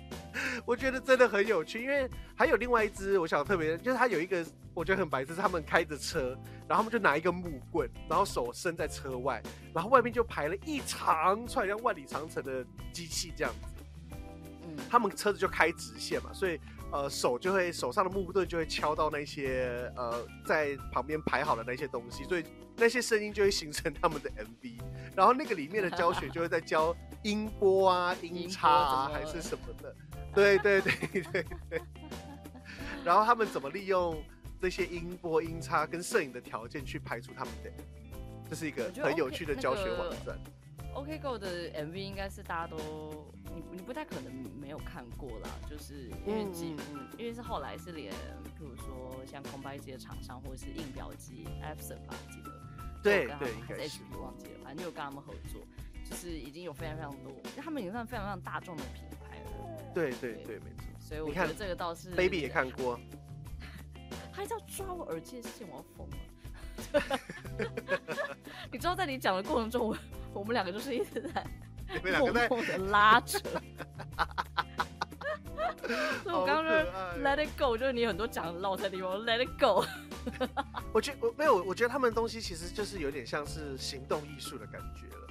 [0.66, 6.36] 我觉得真的很有趣，因为还有另外一支，我想特别就是他有一个我觉得很白痴，是他们开着车，
[6.68, 9.40] 然后他们就拿一个木棍，然后手伸在车外，
[9.72, 13.84] 然后外面就排了一长串像万里长城的机器这样子。
[14.64, 16.58] 嗯，他们车子就开直线嘛，所以。
[16.92, 22.44] 呃，手就会手上的木棍就会敲到那些呃在旁边排好的那些东西，所以
[22.76, 24.78] 那些声音就会形成他们的 MV。
[25.16, 29.94] 然后那个里面的教学就会在教音波啊、 音差啊还是什么的，
[30.34, 31.82] 对对对对对，
[33.04, 34.22] 然后他们怎么利用
[34.60, 37.70] 这些音波、音差跟摄影的条件去排除他们的，
[38.48, 40.38] 这是一个很有趣的教学网站。
[40.94, 42.76] OK Go 的 MV 应该是大家都
[43.54, 52.50] 你你不太可能没有看过啦，就是因为几、嗯、因为是后来是连，譬如说像空白机的厂商或者是印表机 a p s o n 吧，记得
[53.02, 55.60] 对对，还是 HP 忘记了，反正就有跟他们合作，
[56.04, 59.92] 就是已经有非常非常多，他们已经算非常非常大众的品牌了。
[59.94, 60.84] 对对对，没错。
[61.00, 63.00] 所以我觉得这个倒是 Baby 也看过，
[64.32, 66.16] 他一直要抓我耳机的线，我要疯了。
[68.72, 69.96] 你知道，在你讲的过程中，我
[70.34, 71.44] 我们两个就是一直在
[72.18, 73.38] 默默的拉扯。
[76.22, 76.72] 所以我刚刚说
[77.22, 79.84] Let it go，就是你很多讲的绕的地方，Let it go。
[80.92, 85.28] 我觉我没有，我觉得他们的东西其实就是有点像是行动艺术的感觉了。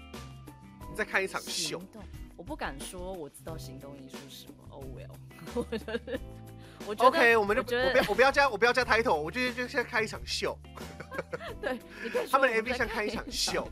[0.90, 1.80] 你在看一场秀。
[1.80, 2.04] 行动，
[2.36, 4.54] 我不敢说我知道行动艺术是什么。
[4.70, 5.16] Oh well，
[5.54, 5.66] 我
[6.96, 7.08] 觉得。
[7.08, 10.58] OK，我们就我不要我不要加我不要加 title，我就就先开一场秀。
[11.62, 13.68] 对，你可以他们的 MV 像开一场秀。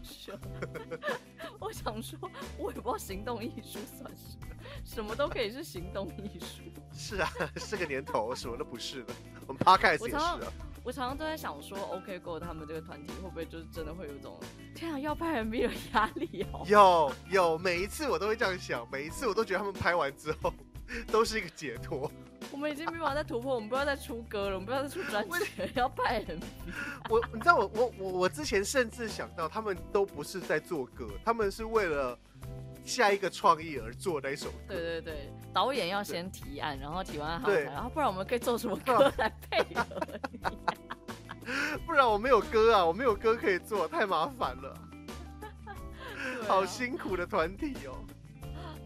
[1.60, 2.18] 我想说，
[2.57, 4.55] 我也不知道行动艺术算什么，
[4.86, 6.64] 什么都可以是行动艺术。
[6.93, 7.30] 是啊，
[7.70, 9.07] 这个年头什么都不是了。
[9.47, 10.39] 我们 Podcast 也是啊。
[10.82, 14.39] 我常常都在想说，OK Go 他们这个团体会不会就是真的会有一种
[14.74, 16.64] 天啊要拍 MV 的压力哦？
[16.66, 20.53] 有有，每一次我都会这样想，每一次我都觉得他们拍完之后
[21.11, 22.11] 都是一个解脱。
[22.51, 26.41] 我们已经没办法再突破，我们不要再出歌了，我们不要再出专辑， 要拍 MV。
[27.09, 32.17] 我，你知道我，我我我我之前甚至想到，他们都不是在做歌，他们是为了
[32.83, 34.55] 下一个创意而做那首歌。
[34.69, 39.85] 对对对，导演要先提案，然后提完好才，然后不然我们可以做什么歌来配合？
[41.85, 44.73] 不然我没有歌啊，我没有歌可以做，太麻烦了。
[46.47, 48.05] 好辛苦的团体哦。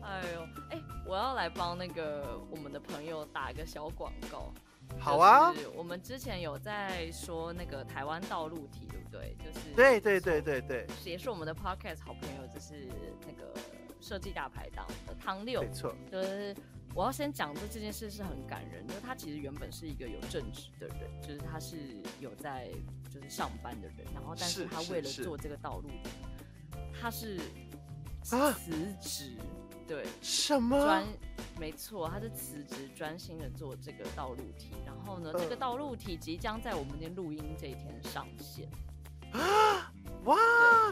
[0.02, 4.54] 哎呦，哎、欸，我要来帮那个我们的朋友打一个小广告。
[5.00, 9.36] 好啊，我们之前有在说那个台湾道路题，对不对？
[9.40, 12.88] 就是对对对对对，也是我们的 podcast 好朋友，就是
[13.26, 13.54] 那个
[14.02, 15.96] 设计大排档的汤六，没错。
[16.12, 16.56] 就是
[16.94, 21.78] 我要先讲，这这件事是很感人，就是他其实原本是一个有正职的人，就是他是
[22.20, 22.70] 有在
[23.10, 26.12] 就是上班的人，然后但是他为了做这个道路题，
[27.02, 27.40] 他是
[28.22, 28.38] 辞
[29.02, 29.38] 职。
[29.40, 29.42] 啊
[29.88, 30.80] 对，什么？
[30.80, 31.06] 专，
[31.60, 34.72] 没错，他是辞职专心的做这个道路题。
[34.86, 38.70] 然后呢，呃、这个道路题即将在我们今天录音这一天上线。
[39.34, 39.92] 啊！
[40.26, 40.38] 哇，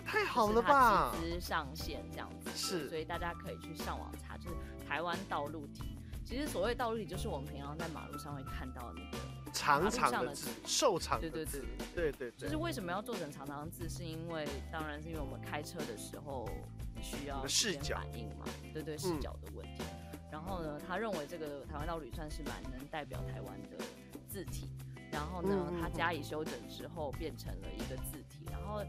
[0.06, 1.14] 太好了吧！
[1.22, 4.56] 集资上线这样子，是，所以大家可以去上网查，就是
[4.88, 5.96] 台湾道路题。
[6.26, 9.18] 其实所谓道路题，就是我们平常在马路上会看到的那个。
[9.54, 11.64] 长长的字，瘦长的字，
[11.94, 19.84] 对对对对对，就是为什么要做成长长的字，是因为当然是因为我们开车的时候你需要视角反应嘛，对对，视角的问题。
[20.14, 23.84] 嗯、然后呢，他认为这个台湾道旅算是蛮能代表台湾的
[24.28, 24.70] 字体。
[25.12, 28.52] 然后呢，他加以修整之后变成了一个字体。
[28.52, 28.84] 然后，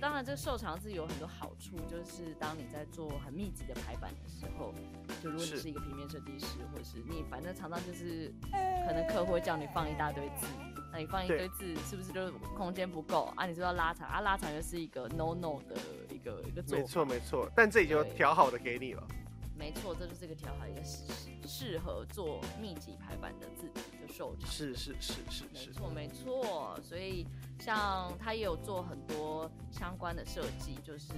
[0.00, 4.72] 当然这个瘦长字有很多好处，就是当你在做很密集的排版的时候，
[5.22, 8.32] 就如果你是一个平面设计师，或者是你反正常常就是
[8.86, 10.46] 可能客户会叫你放一大堆字，
[10.92, 13.46] 那你放一堆字是不是就空间不够啊？
[13.46, 14.20] 你就要拉长啊？
[14.20, 15.76] 拉长又是一个 no no 的
[16.10, 16.82] 一个一个做法。
[16.82, 19.02] 没错没错，但这已经调好的给你了。
[19.56, 21.04] 没错，这就是一个调好一个适
[21.46, 24.50] 适合做密集排版的字体的瘦长。
[24.50, 26.78] 是是是是是，没错没错。
[26.82, 27.24] 所以
[27.58, 31.14] 像他也有做很多相关的设计，就是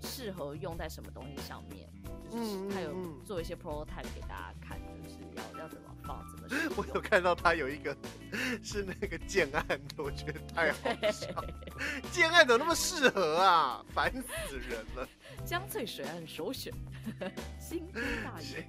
[0.00, 1.88] 适合用在什么东西上面，
[2.30, 6.74] 就是他有做一些 prototype 给大家看，就是要要怎么放，怎么。
[6.76, 7.94] 我有看到他有一个
[8.62, 11.48] 是那个建案的，我觉得太好笑了。
[12.10, 13.84] 建案怎么那么适合啊？
[13.92, 15.06] 烦死人了。
[15.44, 16.72] 江翠水岸首选，
[17.60, 18.66] 新都大园。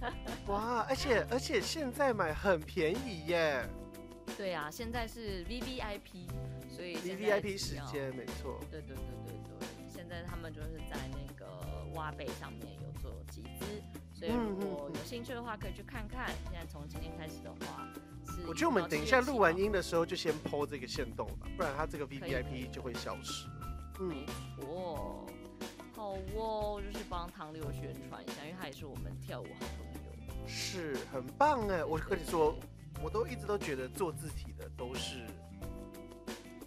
[0.46, 3.68] 哇，而且而且现在买很便宜耶。
[4.36, 6.28] 对啊，现在是 VVIP，
[6.74, 8.60] 所以 VVIP 时间没错。
[8.70, 11.46] 对对对对对，现在他们就是在那个
[11.94, 13.64] 挖贝上面有做集资，
[14.12, 16.28] 所以如果有兴趣的话，可以去看看。
[16.50, 17.88] 现在从今天开始的话，
[18.26, 18.46] 是。
[18.46, 23.46] 我觉得我们等一下录完音的时候就先 po 这个线动吧，不然它这个 VVIP 就会消失。
[24.00, 25.26] 嗯，没错。
[25.94, 31.82] 好哦，就是帮唐六宣传一下，因为他也是我们跳舞好朋友，是很棒哎！
[31.82, 32.54] 我跟你说，
[33.02, 35.26] 我都一直都觉得做字体的都是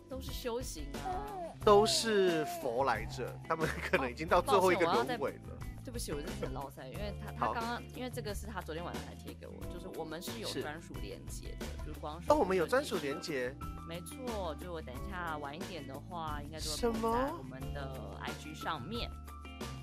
[0.09, 1.25] 都是修行啊，
[1.63, 5.57] 都是佛来着，他们可能已经到最后一个轮回了。
[5.81, 13.55] 对不起，我真的很落赛，因为他他刚刚因为这个是他昨天晚上才贴给我，就是我们是有专属连接的，是就是光哦，我们有专属连接，
[13.87, 19.09] 没错，就我等一下晚一点的话，应该就会放在我们的 IG 上面。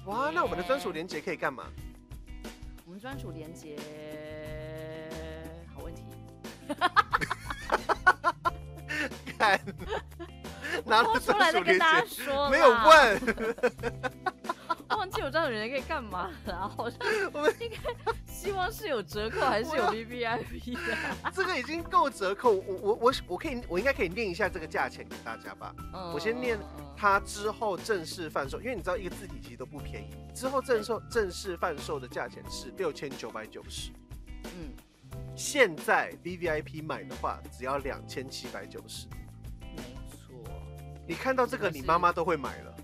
[0.04, 1.64] 哇，那我们的专属连接可以干嘛？
[2.84, 3.76] 我们专属连接。
[9.38, 9.60] 看，
[10.84, 13.20] 拿出来再跟大家说，没有问。
[14.96, 16.68] 忘记我专属连接可以干嘛了？
[16.68, 16.98] 好像
[17.32, 17.76] 我们应该
[18.26, 20.96] 希望是有折扣，还是有 VVIP 的？
[21.34, 25.74] 这个已经够折扣，我我我我可以，我应该可以念一下这个价钱给大家吧。
[25.92, 26.58] 嗯，我先念
[26.96, 30.16] 它之后正式贩售，因为你知道一个字体其实都不便宜。
[30.34, 33.90] 之后正售正式贩售的价钱是六千九百九十。
[35.36, 39.06] 嗯，现在 VVIP 买的话只要两千七百九十。
[39.60, 40.34] 没错，
[41.06, 42.74] 你看到这个，你妈妈都会买了。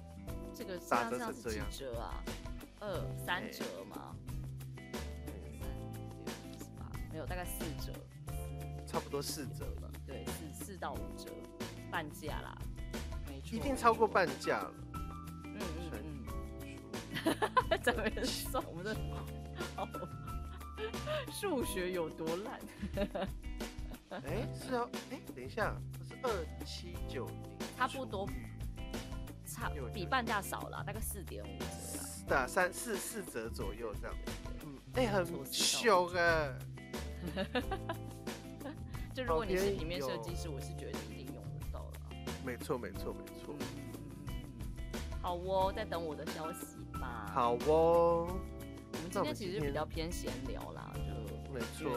[0.55, 2.23] 这个打折是几折啊？
[2.79, 4.15] 二三折吗？
[7.11, 7.93] 没有，大概四折，
[8.87, 9.89] 差不多四折吧。
[10.07, 11.31] 对，四四到五折，
[11.91, 12.57] 半价啦，
[13.27, 14.75] 没错，一定超过半价了。
[15.45, 15.59] 嗯
[15.93, 16.25] 嗯
[17.25, 18.63] 嗯， 怎么算？
[18.67, 18.95] 我们的
[21.33, 22.61] 数学有多烂？
[24.11, 28.29] 哎，是啊，哎，等一下，它是二七九零，差不多。
[29.47, 34.17] 差比半价少了，大概四点五折，对啊，三四四折左右这样。
[34.65, 36.53] 嗯，哎、欸，很凶哎。
[39.15, 41.93] 就如果你是平面设计师，我是觉得一定用得到了。
[42.45, 43.55] 没错，没错，没错。
[45.21, 47.31] 好哦，在等我的消息吧。
[47.33, 48.39] 好哦。
[49.21, 51.91] 我们今天其实比较偏闲聊啦，就没错。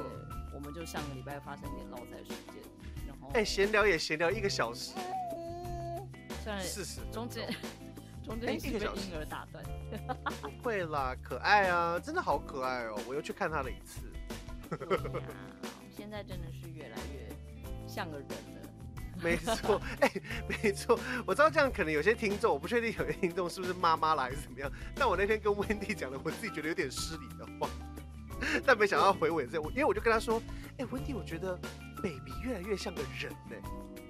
[0.53, 2.55] 我们就上个礼拜发生点闹灾事件，
[3.07, 4.93] 然后哎，闲聊也闲聊一个小时。
[6.61, 7.49] 四十，中间
[8.23, 9.63] 中间是被婴儿打断，
[10.61, 12.99] 不会啦，可爱啊，真的好可爱哦！
[13.07, 14.01] 我又去看他了一次。
[14.77, 15.21] 对啊，
[15.89, 17.35] 现在真的是越来越
[17.87, 18.54] 像个人了。
[19.21, 20.11] 没错， 哎，
[20.47, 24.71] 没错，我知道这样可能有些听众，我不确定有些听众是不是妈妈了还是怎么样。
[24.95, 27.69] 但我那天跟温蒂讲了，我自己觉得有点失礼的话，
[28.65, 30.41] 但没想到回尾这，因为我就跟他说，
[30.77, 31.57] 哎，温蒂，我觉得
[31.97, 33.55] baby 越来越像个人呢，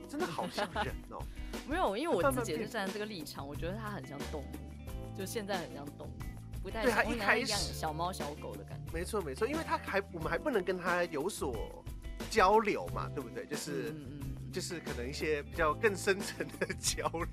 [0.09, 1.21] 真的好像人哦。
[1.67, 8.91] 没有，因为我自己也是站在这个立场，我觉得他很像动物，就现在很像动物，不太像一开始小猫小狗的感觉。
[8.93, 11.83] 没错没错，因为他还我们还不能跟它有所
[12.29, 13.45] 交流嘛，对不对？
[13.45, 14.24] 就是嗯嗯，
[14.55, 17.27] 就是可能一些比较更深层的交流。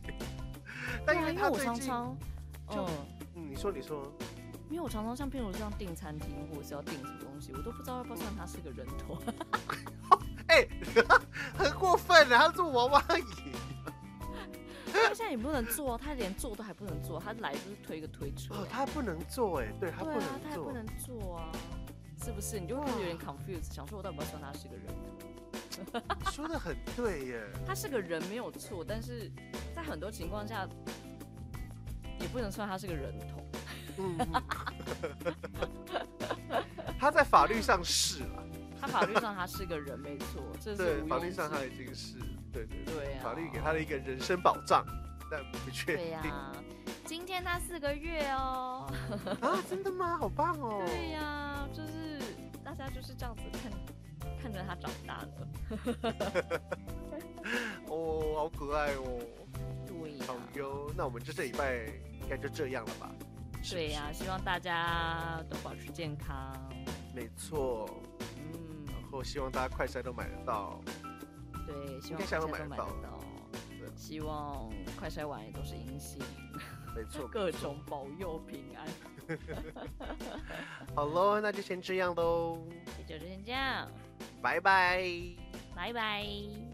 [1.07, 1.87] 但因为它最近
[2.69, 2.85] 就
[3.37, 4.13] 嗯，你说你说，
[4.69, 9.17] 因为我常常像譬如像订餐厅或者是要订什么东西，我都不知道要不要算他是个人头。
[10.51, 10.67] 哎，
[11.57, 13.53] 很过分的，他做娃娃椅。
[14.93, 18.53] 他现在也不能坐，他连坐都还不能坐，他来就是推个推车。
[18.53, 21.53] 哦，他不能坐哎，对他不能坐，他也不能坐啊。
[22.25, 22.59] 是不是？
[22.59, 24.87] 你就会开始有点 confused，想说我到底要不要算他是个人
[25.21, 25.22] 头？
[25.85, 29.31] 你 说的很对耶，他是个人没有错，但是
[29.75, 30.69] 在很多情况下
[32.21, 33.47] 也不能算他是个人头。
[33.99, 34.19] 嗯，
[36.99, 38.43] 他在法律上是了，
[38.81, 42.17] 他法律上他是个人没错，这是对法律上他已经是
[42.53, 44.85] 对对对，法律给他的一个人身保障，
[45.31, 46.07] 但不确定。
[46.07, 46.53] 对呀、啊，
[47.05, 48.91] 今天他四个月哦。
[49.41, 50.17] 啊，真的吗？
[50.19, 50.83] 好棒哦。
[50.87, 52.19] 对呀、啊，就是
[52.65, 53.71] 大家就是这样子看
[54.43, 56.61] 看着他长大的。
[57.87, 59.21] 哦，好可爱哦。
[59.87, 60.27] 对呀、啊。
[60.27, 61.87] 好哟，那我们这这礼拜
[62.21, 63.15] 应该就这样了吧？
[63.71, 66.53] 对呀、啊，希望大家都保持健康。
[67.15, 67.89] 没错，
[68.37, 70.81] 嗯，然后希望大家快筛都买得到。
[71.67, 72.89] 对，希望快筛都买得到。
[73.79, 74.69] 对，希望
[74.99, 76.21] 快筛完也都是阴性。
[76.97, 78.87] 没错， 各种保佑平安。
[80.95, 82.59] 好喽，那就先这样喽。
[83.07, 83.89] 就先这样，
[84.41, 85.05] 拜拜，
[85.75, 86.72] 拜拜。